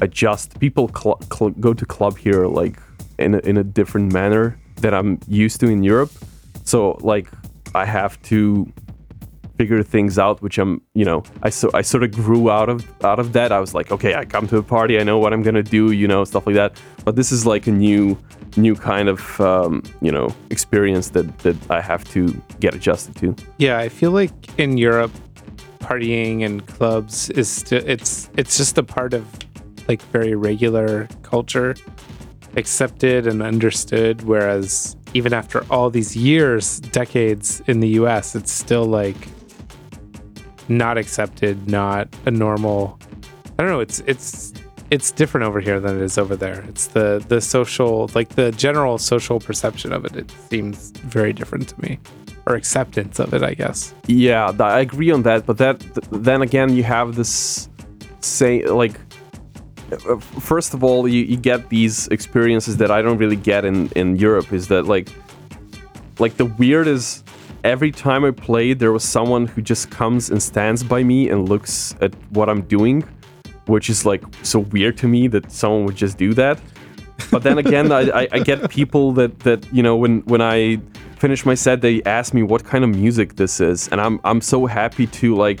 adjust. 0.00 0.58
People 0.58 0.88
cl- 0.88 1.20
cl- 1.32 1.50
go 1.60 1.74
to 1.74 1.86
club 1.86 2.18
here 2.18 2.46
like 2.46 2.80
in 3.18 3.34
a, 3.34 3.38
in 3.38 3.56
a 3.56 3.64
different 3.64 4.12
manner 4.12 4.58
that 4.80 4.94
i'm 4.94 5.18
used 5.28 5.60
to 5.60 5.66
in 5.68 5.82
europe. 5.82 6.10
So 6.64 6.98
like 7.00 7.28
i 7.74 7.84
have 7.84 8.20
to 8.22 8.72
figure 9.62 9.82
things 9.96 10.14
out 10.18 10.36
which 10.42 10.56
i'm 10.62 10.72
you 11.00 11.06
know 11.10 11.22
i 11.46 11.50
so 11.50 11.66
i 11.80 11.82
sort 11.92 12.02
of 12.06 12.10
grew 12.10 12.50
out 12.58 12.68
of 12.68 12.78
out 13.04 13.20
of 13.24 13.28
that 13.32 13.50
i 13.56 13.60
was 13.64 13.72
like 13.78 13.88
okay 13.96 14.12
i 14.20 14.24
come 14.34 14.44
to 14.52 14.56
a 14.64 14.66
party 14.76 14.98
i 15.00 15.04
know 15.08 15.18
what 15.22 15.32
i'm 15.32 15.42
gonna 15.46 15.62
do 15.78 15.82
you 15.92 16.08
know 16.12 16.24
stuff 16.24 16.44
like 16.48 16.56
that 16.62 16.70
but 17.04 17.14
this 17.14 17.30
is 17.36 17.46
like 17.46 17.64
a 17.68 17.70
new 17.70 18.04
new 18.56 18.74
kind 18.74 19.08
of 19.08 19.40
um, 19.40 19.82
you 20.00 20.12
know 20.16 20.34
experience 20.50 21.10
that 21.10 21.26
that 21.44 21.56
i 21.70 21.80
have 21.80 22.02
to 22.14 22.20
get 22.60 22.74
adjusted 22.74 23.14
to 23.16 23.26
Yeah, 23.58 23.78
I 23.78 23.88
feel 23.88 24.10
like 24.10 24.32
in 24.58 24.76
Europe, 24.76 25.12
partying 25.78 26.44
and 26.44 26.66
clubs 26.66 27.30
is 27.30 27.48
sti- 27.48 27.86
it's 27.94 28.30
it's 28.36 28.56
just 28.56 28.78
a 28.78 28.82
part 28.82 29.14
of 29.14 29.24
like 29.88 30.02
very 30.12 30.34
regular 30.34 31.08
culture, 31.22 31.74
accepted 32.56 33.26
and 33.26 33.42
understood. 33.42 34.22
Whereas 34.22 34.96
even 35.14 35.32
after 35.32 35.64
all 35.70 35.90
these 35.90 36.16
years, 36.16 36.80
decades 36.80 37.62
in 37.66 37.80
the 37.80 37.88
U.S., 38.00 38.34
it's 38.34 38.52
still 38.52 38.86
like 38.86 39.16
not 40.68 40.98
accepted, 40.98 41.68
not 41.68 42.08
a 42.26 42.30
normal. 42.30 42.98
I 43.58 43.62
don't 43.62 43.72
know. 43.72 43.80
It's 43.80 44.00
it's 44.06 44.52
it's 44.90 45.10
different 45.12 45.46
over 45.46 45.60
here 45.60 45.80
than 45.80 45.96
it 45.96 46.02
is 46.02 46.18
over 46.18 46.36
there. 46.36 46.62
It's 46.68 46.88
the 46.88 47.24
the 47.28 47.40
social 47.40 48.10
like 48.14 48.30
the 48.30 48.50
general 48.52 48.98
social 48.98 49.40
perception 49.40 49.92
of 49.92 50.04
it. 50.04 50.16
It 50.16 50.30
seems 50.50 50.90
very 50.90 51.32
different 51.32 51.68
to 51.68 51.80
me, 51.80 51.98
or 52.46 52.54
acceptance 52.56 53.18
of 53.18 53.34
it, 53.34 53.42
I 53.42 53.54
guess. 53.54 53.94
Yeah, 54.06 54.52
I 54.60 54.80
agree 54.80 55.10
on 55.10 55.22
that. 55.22 55.46
But 55.46 55.58
that 55.58 55.80
then 56.10 56.42
again, 56.42 56.74
you 56.76 56.82
have 56.84 57.14
this 57.14 57.68
say 58.20 58.64
like. 58.66 58.98
uh, 59.92 60.16
First 60.40 60.74
of 60.74 60.82
all, 60.82 61.06
you, 61.06 61.22
you 61.24 61.36
get 61.36 61.68
these 61.68 62.08
experiences 62.08 62.76
that 62.78 62.90
I 62.90 63.02
don't 63.02 63.18
really 63.18 63.36
get 63.36 63.64
in 63.64 63.88
in 63.94 64.16
Europe. 64.16 64.52
Is 64.52 64.68
that 64.68 64.86
like, 64.86 65.08
like 66.18 66.36
the 66.36 66.46
weird 66.46 66.86
is 66.86 67.22
every 67.64 67.90
time 67.90 68.24
I 68.24 68.30
played, 68.30 68.78
there 68.78 68.92
was 68.92 69.04
someone 69.04 69.46
who 69.46 69.62
just 69.62 69.90
comes 69.90 70.30
and 70.30 70.42
stands 70.42 70.82
by 70.82 71.02
me 71.02 71.28
and 71.28 71.48
looks 71.48 71.94
at 72.00 72.14
what 72.30 72.48
I'm 72.48 72.62
doing, 72.62 73.04
which 73.66 73.88
is 73.88 74.04
like 74.04 74.22
so 74.42 74.60
weird 74.60 74.96
to 74.98 75.08
me 75.08 75.28
that 75.28 75.50
someone 75.50 75.84
would 75.84 75.96
just 75.96 76.18
do 76.18 76.34
that. 76.34 76.60
But 77.30 77.42
then 77.42 77.58
again, 77.58 77.92
I, 77.92 78.22
I, 78.22 78.28
I 78.32 78.38
get 78.40 78.68
people 78.70 79.12
that 79.12 79.38
that 79.40 79.64
you 79.72 79.82
know 79.82 79.96
when 79.96 80.20
when 80.22 80.42
I 80.42 80.78
finish 81.16 81.46
my 81.46 81.54
set, 81.54 81.80
they 81.80 82.02
ask 82.02 82.34
me 82.34 82.42
what 82.42 82.64
kind 82.64 82.84
of 82.84 82.90
music 82.90 83.36
this 83.36 83.60
is, 83.60 83.88
and 83.88 84.00
I'm 84.00 84.20
I'm 84.24 84.40
so 84.40 84.66
happy 84.66 85.06
to 85.06 85.36
like 85.36 85.60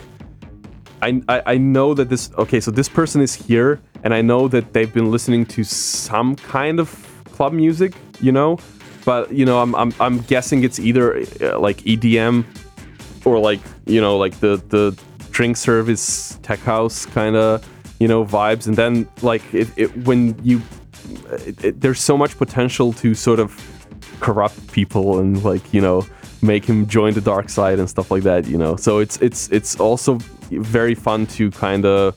I, 1.02 1.22
I 1.28 1.42
I 1.46 1.58
know 1.58 1.94
that 1.94 2.08
this 2.08 2.30
okay, 2.36 2.60
so 2.60 2.70
this 2.70 2.88
person 2.88 3.20
is 3.20 3.34
here, 3.34 3.80
and 4.02 4.12
I 4.12 4.22
know 4.22 4.48
that 4.48 4.72
they've 4.72 4.92
been 4.92 5.10
listening 5.10 5.46
to 5.46 5.62
some 5.62 6.34
kind 6.34 6.80
of 6.80 6.90
club 7.32 7.52
music, 7.52 7.94
you 8.20 8.32
know, 8.32 8.58
but 9.04 9.32
you 9.32 9.44
know, 9.44 9.60
I'm 9.60 9.74
I'm, 9.74 9.92
I'm 10.00 10.18
guessing 10.22 10.64
it's 10.64 10.78
either 10.78 11.18
uh, 11.40 11.58
like 11.58 11.78
EDM 11.78 12.44
or 13.24 13.38
like 13.38 13.60
you 13.86 14.00
know 14.00 14.16
like 14.16 14.38
the 14.40 14.62
the 14.68 14.98
drink 15.30 15.56
service 15.56 16.38
tech 16.42 16.60
house 16.60 17.06
kind 17.06 17.36
of 17.36 17.66
you 17.98 18.08
know 18.08 18.24
vibes, 18.24 18.66
and 18.66 18.76
then 18.76 19.08
like 19.22 19.42
it, 19.54 19.68
it 19.76 19.96
when 20.06 20.38
you 20.42 20.60
it, 21.30 21.64
it, 21.64 21.80
there's 21.80 22.00
so 22.00 22.16
much 22.16 22.36
potential 22.36 22.92
to 22.94 23.14
sort 23.14 23.40
of 23.40 23.56
corrupt 24.20 24.72
people 24.72 25.18
and 25.18 25.42
like 25.44 25.72
you 25.74 25.80
know 25.80 26.06
make 26.42 26.64
him 26.64 26.86
join 26.86 27.14
the 27.14 27.20
dark 27.20 27.48
side 27.48 27.78
and 27.78 27.88
stuff 27.88 28.10
like 28.10 28.22
that 28.22 28.46
you 28.46 28.58
know. 28.58 28.76
So 28.76 28.98
it's 28.98 29.16
it's 29.20 29.48
it's 29.50 29.78
also 29.80 30.18
very 30.50 30.94
fun 30.94 31.26
to 31.26 31.50
kind 31.50 31.84
of 31.84 32.14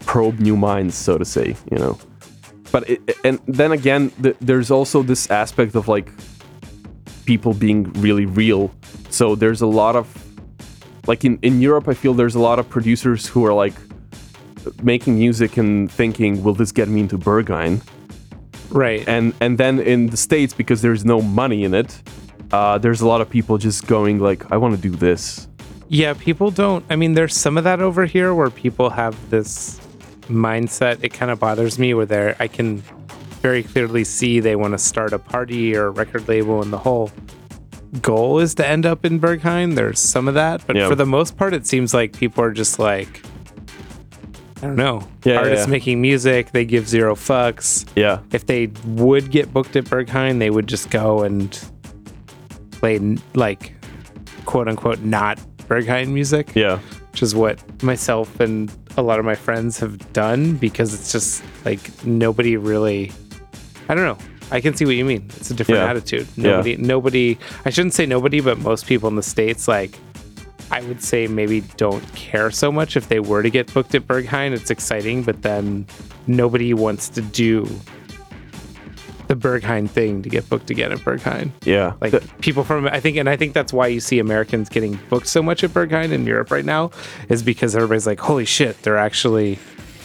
probe 0.00 0.38
new 0.38 0.56
minds 0.56 0.94
so 0.94 1.16
to 1.16 1.24
say 1.24 1.56
you 1.70 1.78
know 1.78 1.98
but 2.74 2.82
it, 2.90 3.00
and 3.28 3.38
then 3.60 3.70
again 3.80 4.02
th- 4.22 4.36
there's 4.48 4.70
also 4.78 4.98
this 5.12 5.22
aspect 5.30 5.72
of 5.80 5.84
like 5.96 6.08
people 7.30 7.52
being 7.66 7.80
really 8.06 8.26
real 8.42 8.62
so 9.10 9.24
there's 9.42 9.62
a 9.62 9.70
lot 9.82 9.94
of 10.02 10.06
like 11.10 11.24
in, 11.28 11.38
in 11.48 11.54
europe 11.68 11.86
i 11.88 11.94
feel 12.02 12.12
there's 12.22 12.34
a 12.42 12.44
lot 12.50 12.58
of 12.58 12.66
producers 12.76 13.20
who 13.30 13.40
are 13.48 13.54
like 13.64 13.76
making 14.82 15.14
music 15.24 15.56
and 15.62 15.90
thinking 16.00 16.42
will 16.44 16.54
this 16.54 16.72
get 16.72 16.88
me 16.88 17.00
into 17.00 17.16
berghain 17.18 17.74
Right. 18.70 19.06
and 19.08 19.32
and 19.40 19.56
then 19.62 19.74
in 19.92 20.00
the 20.12 20.16
states 20.16 20.52
because 20.60 20.82
there's 20.82 21.04
no 21.04 21.18
money 21.22 21.60
in 21.68 21.74
it 21.74 21.90
uh, 22.52 22.78
there's 22.78 23.00
a 23.00 23.06
lot 23.12 23.20
of 23.20 23.28
people 23.30 23.54
just 23.68 23.86
going 23.86 24.18
like 24.18 24.40
i 24.52 24.56
want 24.62 24.74
to 24.76 24.80
do 24.90 24.94
this 25.08 25.48
Yeah, 25.88 26.14
people 26.28 26.50
don't. 26.50 26.82
I 26.92 26.96
mean, 26.96 27.12
there's 27.14 27.36
some 27.36 27.58
of 27.60 27.64
that 27.64 27.80
over 27.88 28.04
here 28.06 28.30
where 28.38 28.50
people 28.64 28.88
have 29.02 29.14
this 29.30 29.78
mindset. 30.28 31.02
It 31.02 31.10
kind 31.10 31.30
of 31.30 31.38
bothers 31.40 31.78
me 31.78 31.94
where 31.94 32.06
they're, 32.06 32.36
I 32.40 32.48
can 32.48 32.78
very 33.42 33.62
clearly 33.62 34.04
see 34.04 34.40
they 34.40 34.56
want 34.56 34.72
to 34.72 34.78
start 34.78 35.12
a 35.12 35.18
party 35.18 35.74
or 35.76 35.86
a 35.86 35.90
record 35.90 36.26
label, 36.28 36.62
and 36.62 36.72
the 36.72 36.78
whole 36.78 37.10
goal 38.02 38.38
is 38.40 38.54
to 38.56 38.66
end 38.66 38.86
up 38.86 39.04
in 39.04 39.20
Berghain. 39.20 39.74
There's 39.74 40.00
some 40.00 40.26
of 40.28 40.34
that, 40.34 40.66
but 40.66 40.76
Yeah. 40.76 40.88
for 40.88 40.94
the 40.94 41.06
most 41.06 41.36
part, 41.36 41.52
it 41.54 41.66
seems 41.66 41.92
like 41.94 42.16
people 42.16 42.42
are 42.42 42.50
just 42.52 42.78
like, 42.78 43.22
I 44.58 44.66
don't 44.68 44.76
know, 44.76 45.06
Yeah, 45.24 45.36
artists 45.38 45.66
yeah. 45.66 45.70
making 45.72 46.00
music, 46.00 46.52
they 46.52 46.64
give 46.64 46.88
zero 46.88 47.14
fucks. 47.14 47.84
yeah 47.94 48.20
If 48.32 48.46
they 48.46 48.70
would 48.86 49.30
get 49.30 49.52
booked 49.52 49.76
at 49.76 49.84
Berghain, 49.84 50.38
they 50.38 50.48
would 50.50 50.66
just 50.66 50.90
go 50.90 51.22
and 51.22 51.56
play 52.72 52.98
like 53.34 53.74
quote 54.46 54.68
unquote 54.68 55.00
not 55.00 55.38
Berghain 55.68 56.08
music 56.08 56.50
yeah 56.54 56.78
which 57.14 57.22
is 57.22 57.32
what 57.32 57.62
myself 57.80 58.40
and 58.40 58.72
a 58.96 59.02
lot 59.02 59.20
of 59.20 59.24
my 59.24 59.36
friends 59.36 59.78
have 59.78 60.12
done 60.12 60.56
because 60.56 60.92
it's 60.92 61.12
just 61.12 61.44
like 61.64 62.04
nobody 62.04 62.56
really 62.56 63.12
I 63.88 63.94
don't 63.94 64.04
know. 64.04 64.18
I 64.50 64.60
can 64.60 64.74
see 64.74 64.84
what 64.84 64.96
you 64.96 65.04
mean. 65.04 65.24
It's 65.36 65.48
a 65.48 65.54
different 65.54 65.78
Yeah. 65.82 65.90
attitude. 65.90 66.26
Yeah. 66.36 66.50
Nobody 66.56 66.76
nobody 66.76 67.38
I 67.64 67.70
shouldn't 67.70 67.94
say 67.94 68.04
nobody, 68.04 68.40
but 68.40 68.58
most 68.58 68.86
people 68.86 69.08
in 69.08 69.14
the 69.14 69.22
States 69.22 69.68
like 69.68 69.96
I 70.72 70.80
would 70.82 71.00
say 71.04 71.28
maybe 71.28 71.60
don't 71.76 72.02
care 72.16 72.50
so 72.50 72.72
much 72.72 72.96
if 72.96 73.06
they 73.08 73.20
were 73.20 73.44
to 73.44 73.50
get 73.50 73.72
booked 73.72 73.94
at 73.94 74.08
Berghain. 74.08 74.50
It's 74.52 74.72
exciting, 74.72 75.22
but 75.22 75.42
then 75.42 75.86
nobody 76.26 76.74
wants 76.74 77.08
to 77.10 77.20
do 77.22 77.68
the 79.28 79.34
Berghain 79.36 79.88
thing 79.88 80.22
to 80.22 80.28
get 80.28 80.48
booked 80.50 80.70
again 80.70 80.92
at 80.92 80.98
Berghain. 80.98 81.50
yeah 81.64 81.94
Like 82.00 82.10
Th- 82.12 82.22
people 82.40 82.64
from 82.64 82.86
I 82.86 83.00
think 83.00 83.16
and 83.16 83.28
I 83.28 83.36
think 83.36 83.54
that's 83.54 83.72
why 83.72 83.86
you 83.86 84.00
see 84.00 84.18
Americans 84.18 84.68
getting 84.68 84.98
booked 85.08 85.26
so 85.28 85.42
much 85.42 85.64
at 85.64 85.70
Berghain 85.70 86.12
in 86.12 86.26
Europe 86.26 86.50
right 86.50 86.64
now 86.64 86.90
is 87.28 87.42
because 87.42 87.74
everybody's 87.74 88.06
like, 88.06 88.20
holy 88.20 88.44
shit, 88.44 88.80
they're 88.82 88.98
actually 88.98 89.58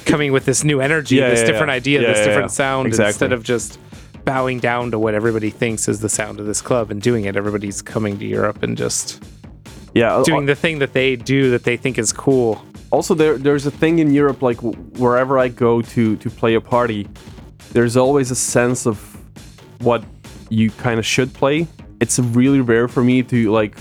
coming 0.05 0.31
with 0.31 0.45
this 0.45 0.63
new 0.63 0.79
energy, 0.79 1.15
Yeah, 1.17 1.29
this 1.29 1.41
yeah, 1.41 1.45
different 1.47 1.69
yeah. 1.69 1.75
idea, 1.75 1.99
this 2.01 2.25
different 2.25 2.51
sound 2.51 2.87
Exactly. 2.87 3.09
instead 3.09 3.33
of 3.33 3.43
just 3.43 3.77
bowing 4.25 4.59
down 4.59 4.91
to 4.91 4.99
what 4.99 5.13
everybody 5.13 5.49
thinks 5.49 5.87
is 5.87 5.99
the 6.01 6.09
sound 6.09 6.39
of 6.39 6.45
this 6.45 6.61
club 6.61 6.91
and 6.91 7.01
doing 7.01 7.25
it. 7.25 7.35
Everybody's 7.35 7.81
coming 7.81 8.17
to 8.19 8.25
Europe 8.25 8.63
and 8.63 8.77
just 8.77 9.23
yeah 9.95 10.15
uh, 10.15 10.23
doing 10.23 10.43
uh 10.43 10.53
the 10.53 10.55
thing 10.55 10.79
that 10.79 10.93
they 10.93 11.15
do 11.15 11.49
that 11.51 11.63
they 11.63 11.75
think 11.75 11.97
is 11.97 12.13
cool. 12.13 12.61
also 12.91 13.13
there 13.15 13.37
there's 13.37 13.65
a 13.65 13.71
thing 13.71 13.99
in 13.99 14.13
Europe 14.13 14.41
like 14.41 14.59
wherever 14.97 15.37
I 15.39 15.47
go 15.49 15.81
to 15.81 16.15
to 16.17 16.29
play 16.29 16.53
a 16.55 16.61
party, 16.61 17.07
there's 17.71 17.97
always 17.97 18.31
a 18.31 18.35
sense 18.35 18.85
of 18.85 18.97
what 19.79 20.03
you 20.49 20.71
kind 20.71 20.99
of 20.99 21.05
should 21.05 21.33
play. 21.33 21.67
It's 21.99 22.19
really 22.19 22.61
rare 22.61 22.87
for 22.87 23.03
me 23.03 23.23
to 23.23 23.51
like. 23.51 23.77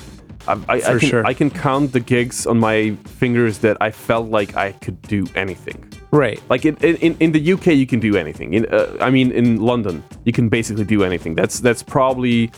I, 0.47 0.53
I, 0.69 0.75
I 0.77 0.81
can 0.81 0.99
sure. 1.01 1.27
I 1.27 1.35
can 1.35 1.51
count 1.51 1.93
the 1.93 2.01
gigs 2.01 2.47
on 2.47 2.59
my 2.59 2.97
fingers 3.05 3.59
that 3.59 3.77
I 3.81 3.91
felt 3.91 4.29
like 4.29 4.57
I 4.57 4.73
could 4.73 5.01
do 5.03 5.27
anything. 5.35 5.93
Right. 6.11 6.41
Like 6.49 6.65
in, 6.65 6.77
in, 6.77 7.17
in 7.21 7.33
the 7.33 7.53
UK, 7.53 7.67
you 7.67 7.87
can 7.87 8.01
do 8.01 8.17
anything. 8.17 8.55
In 8.55 8.67
uh, 8.67 8.97
I 9.01 9.11
mean, 9.11 9.31
in 9.31 9.61
London, 9.61 10.03
you 10.25 10.33
can 10.33 10.49
basically 10.49 10.85
do 10.85 11.05
anything. 11.05 11.35
That's 11.35 11.61
that's 11.61 11.83
probably 11.83 12.51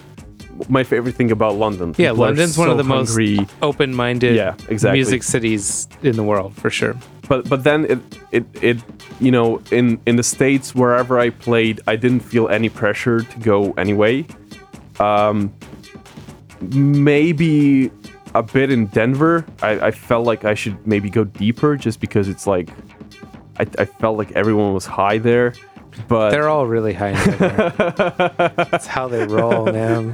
my 0.68 0.84
favorite 0.84 1.14
thing 1.16 1.30
about 1.32 1.54
London. 1.56 1.94
Yeah, 1.96 2.10
People 2.10 2.24
are 2.24 2.26
London's 2.28 2.58
one 2.58 2.68
of 2.68 2.74
so 2.74 2.82
the 2.82 2.84
most 2.84 3.18
open-minded 3.62 4.36
Yeah, 4.36 4.54
exactly. 4.68 4.98
music 4.98 5.22
cities 5.22 5.88
in 6.02 6.16
the 6.16 6.22
world 6.22 6.54
for 6.54 6.70
sure. 6.70 6.94
But 7.30 7.48
but 7.48 7.62
then 7.62 7.84
it 7.84 8.00
it 8.32 8.44
it 8.60 8.78
you 9.20 9.30
know 9.30 9.62
in 9.70 10.00
in 10.04 10.16
the 10.16 10.22
states 10.22 10.74
wherever 10.74 11.16
I 11.18 11.30
played 11.30 11.80
I 11.86 11.94
didn't 11.94 12.20
feel 12.20 12.48
any 12.48 12.68
pressure 12.68 13.20
to 13.20 13.38
go 13.38 13.70
anyway. 13.84 14.26
Um, 14.98 15.54
maybe 16.60 17.92
a 18.34 18.42
bit 18.42 18.70
in 18.70 18.86
Denver. 18.86 19.46
I, 19.62 19.70
I 19.88 19.90
felt 19.92 20.26
like 20.26 20.44
I 20.44 20.54
should 20.54 20.84
maybe 20.84 21.08
go 21.08 21.22
deeper 21.22 21.76
just 21.76 22.00
because 22.00 22.28
it's 22.28 22.48
like 22.48 22.68
I, 23.60 23.66
I 23.78 23.84
felt 23.84 24.18
like 24.18 24.32
everyone 24.32 24.74
was 24.74 24.86
high 24.86 25.18
there. 25.18 25.54
But 26.08 26.30
They're 26.30 26.48
all 26.48 26.66
really 26.66 26.94
high. 26.94 27.12
That's 28.70 28.86
how 28.86 29.06
they 29.06 29.24
roll, 29.26 29.66
man. 29.66 30.12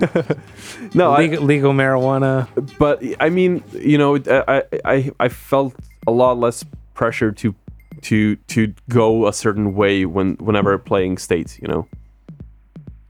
no, 0.95 1.13
I, 1.13 1.21
legal, 1.21 1.45
legal 1.45 1.73
marijuana. 1.73 2.47
but 2.79 3.03
I 3.21 3.31
mean, 3.31 3.63
you 3.73 3.97
know, 3.97 4.17
I, 4.17 4.63
I 4.85 5.11
I 5.19 5.29
felt 5.29 5.75
a 6.07 6.13
lot 6.13 6.39
less 6.39 6.65
pressure 6.97 7.31
to 7.31 7.55
to 8.03 8.35
to 8.37 8.75
go 8.89 9.27
a 9.29 9.33
certain 9.33 9.75
way 9.75 10.05
when 10.05 10.35
whenever 10.37 10.77
playing 10.79 11.19
states. 11.19 11.59
You 11.63 11.69
know. 11.69 11.87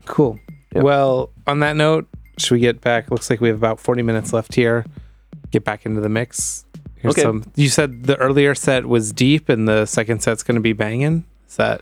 Cool. 0.04 0.38
Yeah. 0.74 0.82
Well, 0.82 1.30
on 1.46 1.60
that 1.60 1.76
note, 1.76 2.06
should 2.38 2.52
we 2.54 2.60
get 2.60 2.80
back? 2.80 3.10
Looks 3.10 3.30
like 3.30 3.40
we 3.40 3.48
have 3.48 3.56
about 3.56 3.80
40 3.80 4.02
minutes 4.02 4.32
left 4.32 4.54
here. 4.54 4.84
Get 5.50 5.64
back 5.64 5.86
into 5.86 6.00
the 6.00 6.08
mix. 6.08 6.64
Here's 6.96 7.14
Okay. 7.14 7.22
some. 7.22 7.44
You 7.56 7.68
said 7.68 8.04
the 8.04 8.16
earlier 8.18 8.54
set 8.54 8.86
was 8.86 9.12
deep 9.12 9.48
and 9.48 9.66
the 9.66 9.86
second 9.86 10.22
set's 10.22 10.42
going 10.42 10.56
to 10.56 10.60
be 10.60 10.72
banging. 10.72 11.24
Is 11.48 11.56
that 11.56 11.80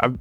I 0.00 0.12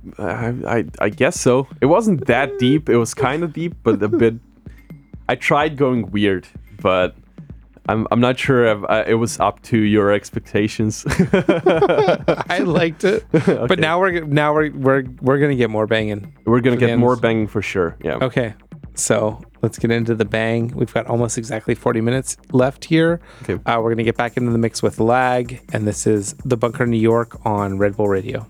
I 0.68 0.86
I 1.00 1.10
guess 1.10 1.40
so. 1.40 1.68
It 1.82 1.86
wasn't 1.88 2.26
that 2.28 2.58
deep. 2.60 2.90
It 2.90 2.98
was 2.98 3.14
kind 3.14 3.44
of 3.44 3.54
deep, 3.54 3.76
but 3.84 4.02
a 4.02 4.08
bit. 4.08 4.36
I 5.30 5.36
tried 5.36 5.76
going 5.78 6.10
weird, 6.12 6.48
but 6.82 7.14
I'm 7.88 8.08
I'm 8.12 8.20
not 8.20 8.38
sure 8.38 8.66
if 8.66 8.84
I, 8.90 9.04
it 9.04 9.14
was 9.16 9.40
up 9.40 9.62
to 9.64 9.78
your 9.78 10.12
expectations. 10.12 11.06
I 12.50 12.60
liked 12.66 13.04
it, 13.04 13.26
but 13.32 13.80
now 13.80 14.00
we're 14.00 14.22
now 14.26 14.54
we're 14.54 14.72
we're 14.72 15.04
we're 15.22 15.40
gonna 15.40 15.56
get 15.56 15.70
more 15.70 15.88
banging. 15.88 16.34
We're 16.46 16.62
gonna 16.62 16.78
get 16.78 16.98
more 16.98 17.16
banging 17.16 17.48
for 17.48 17.62
sure. 17.62 17.98
Yeah. 18.04 18.18
Okay, 18.22 18.54
so 18.96 19.42
let's 19.62 19.80
get 19.80 19.92
into 19.92 20.16
the 20.16 20.26
bang. 20.26 20.74
We've 20.76 20.94
got 20.94 21.08
almost 21.08 21.38
exactly 21.38 21.76
40 21.76 22.02
minutes 22.02 22.38
left 22.52 22.86
here. 22.86 23.22
Okay. 23.44 23.54
Uh, 23.66 23.80
we're 23.82 23.92
gonna 23.92 24.04
get 24.04 24.18
back 24.18 24.38
into 24.38 24.52
the 24.52 24.58
mix 24.58 24.84
with 24.84 25.00
lag, 25.00 25.62
and 25.72 25.88
this 25.88 26.06
is 26.06 26.34
the 26.46 26.58
Bunker 26.58 26.86
New 26.86 26.98
York 26.98 27.46
on 27.46 27.78
Red 27.78 27.96
Bull 27.96 28.10
Radio. 28.10 28.48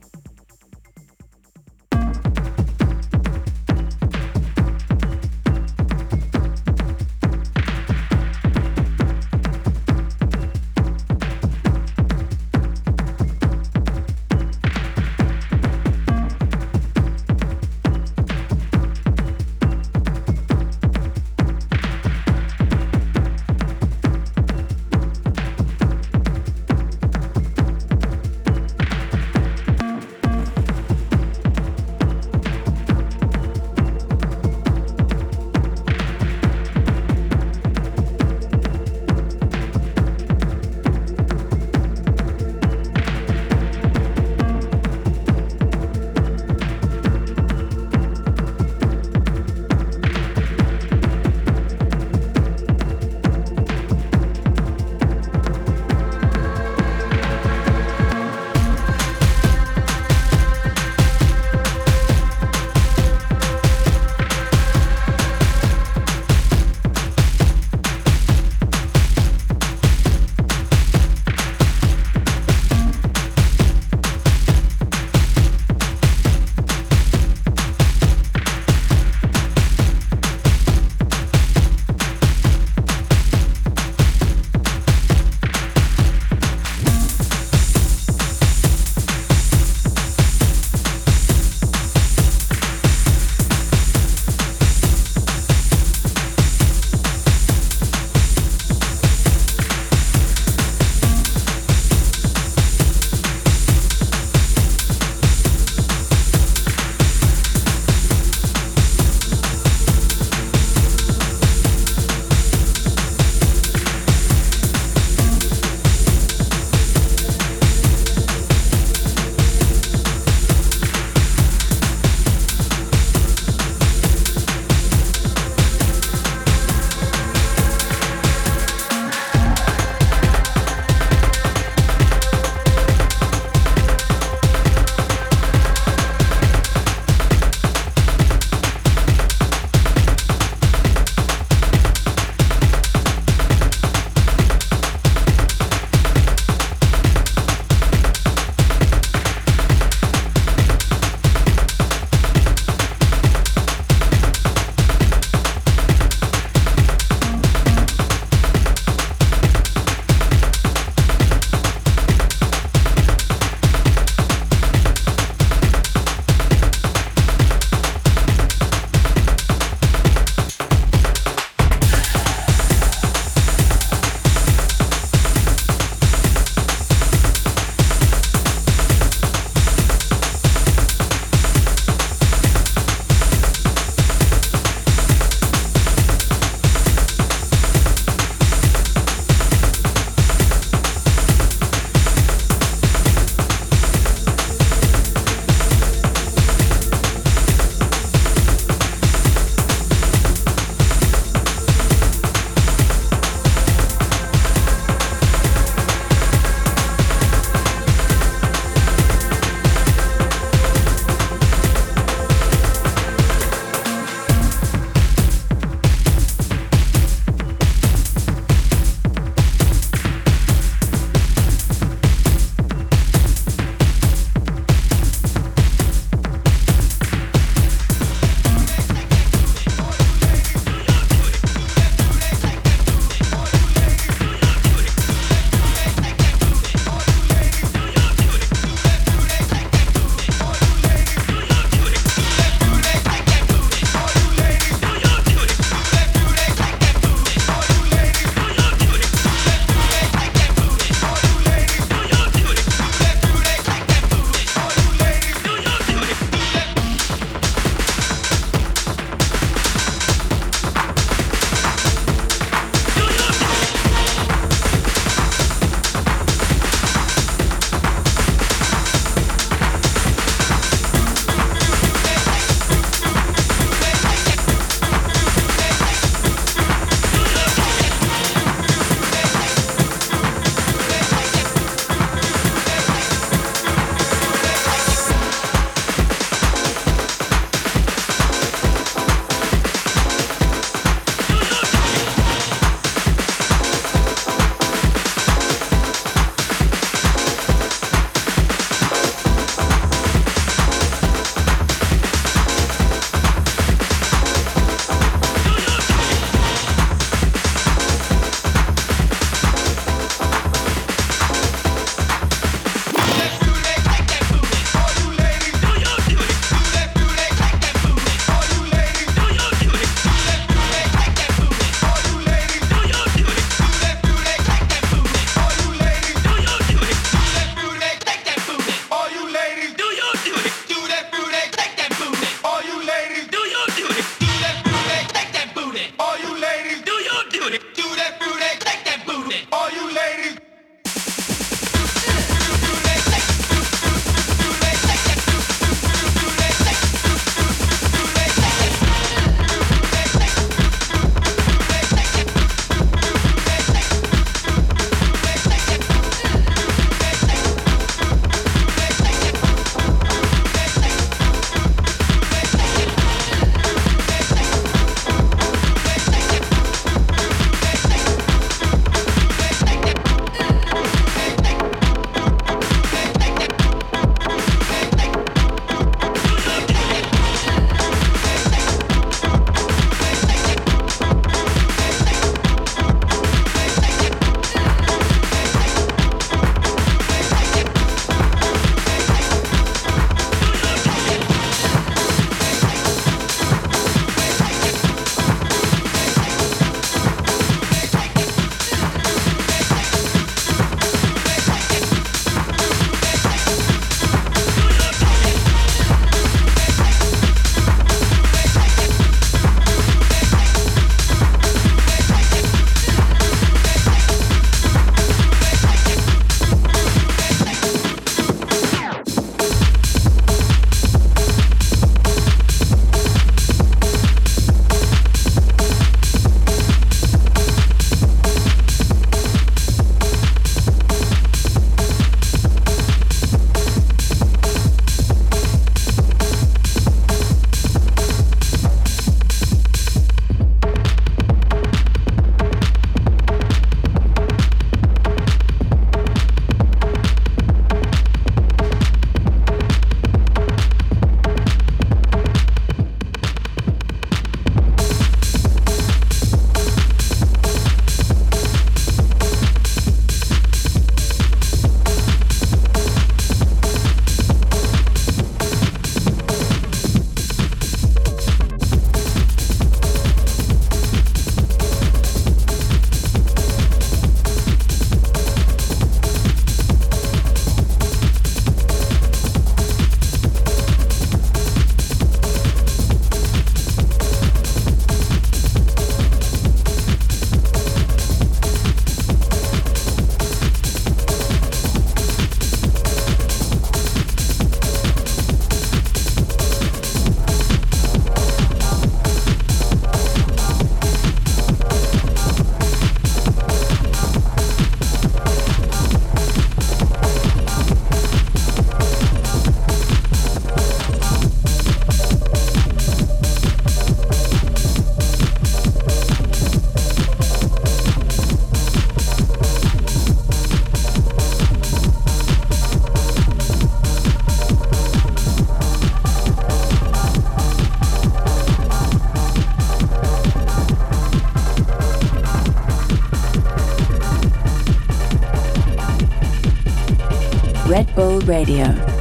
Radio. 538.48 538.97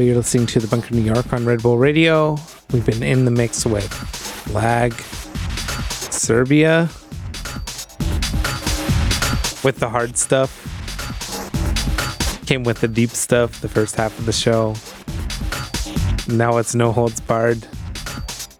You're 0.00 0.16
listening 0.16 0.46
to 0.46 0.60
the 0.60 0.66
Bunker 0.66 0.94
New 0.94 1.02
York 1.02 1.32
on 1.32 1.44
Red 1.44 1.62
Bull 1.62 1.78
Radio. 1.78 2.36
We've 2.72 2.84
been 2.84 3.02
in 3.02 3.24
the 3.24 3.30
mix 3.30 3.66
with 3.66 4.50
Lag, 4.52 4.94
Serbia, 6.12 6.82
with 9.62 9.76
the 9.78 9.88
hard 9.88 10.16
stuff. 10.16 10.50
Came 12.46 12.64
with 12.64 12.80
the 12.80 12.88
deep 12.88 13.10
stuff 13.10 13.60
the 13.60 13.68
first 13.68 13.96
half 13.96 14.18
of 14.18 14.26
the 14.26 14.32
show. 14.32 14.74
Now 16.28 16.58
it's 16.58 16.74
no 16.74 16.92
holds 16.92 17.20
barred. 17.20 17.66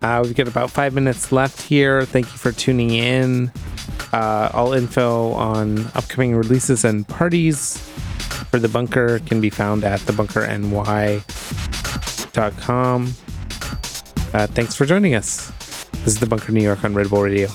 Uh, 0.03 0.23
we've 0.25 0.35
got 0.35 0.49
about 0.49 0.71
five 0.71 0.95
minutes 0.95 1.33
left 1.33 1.63
here. 1.63 2.05
Thank 2.05 2.27
you 2.27 2.39
for 2.39 2.53
tuning 2.53 2.91
in. 2.91 3.51
Uh, 4.13 4.51
all 4.53 4.73
info 4.73 5.33
on 5.33 5.87
upcoming 5.95 6.35
releases 6.35 6.85
and 6.85 7.07
parties 7.07 7.79
for 8.51 8.59
the 8.59 8.69
bunker 8.69 9.21
can 9.21 9.41
be 9.41 9.51
found 9.51 9.85
at 9.85 10.01
Uh, 14.33 14.47
thanks 14.47 14.75
for 14.75 14.87
joining 14.87 15.15
us. 15.15 15.51
This 16.05 16.15
is 16.15 16.21
the 16.21 16.27
Bunker 16.27 16.53
New 16.53 16.63
York 16.63 16.85
on 16.85 16.95
Red 16.95 17.11
Bull 17.11 17.23
Radio. 17.23 17.49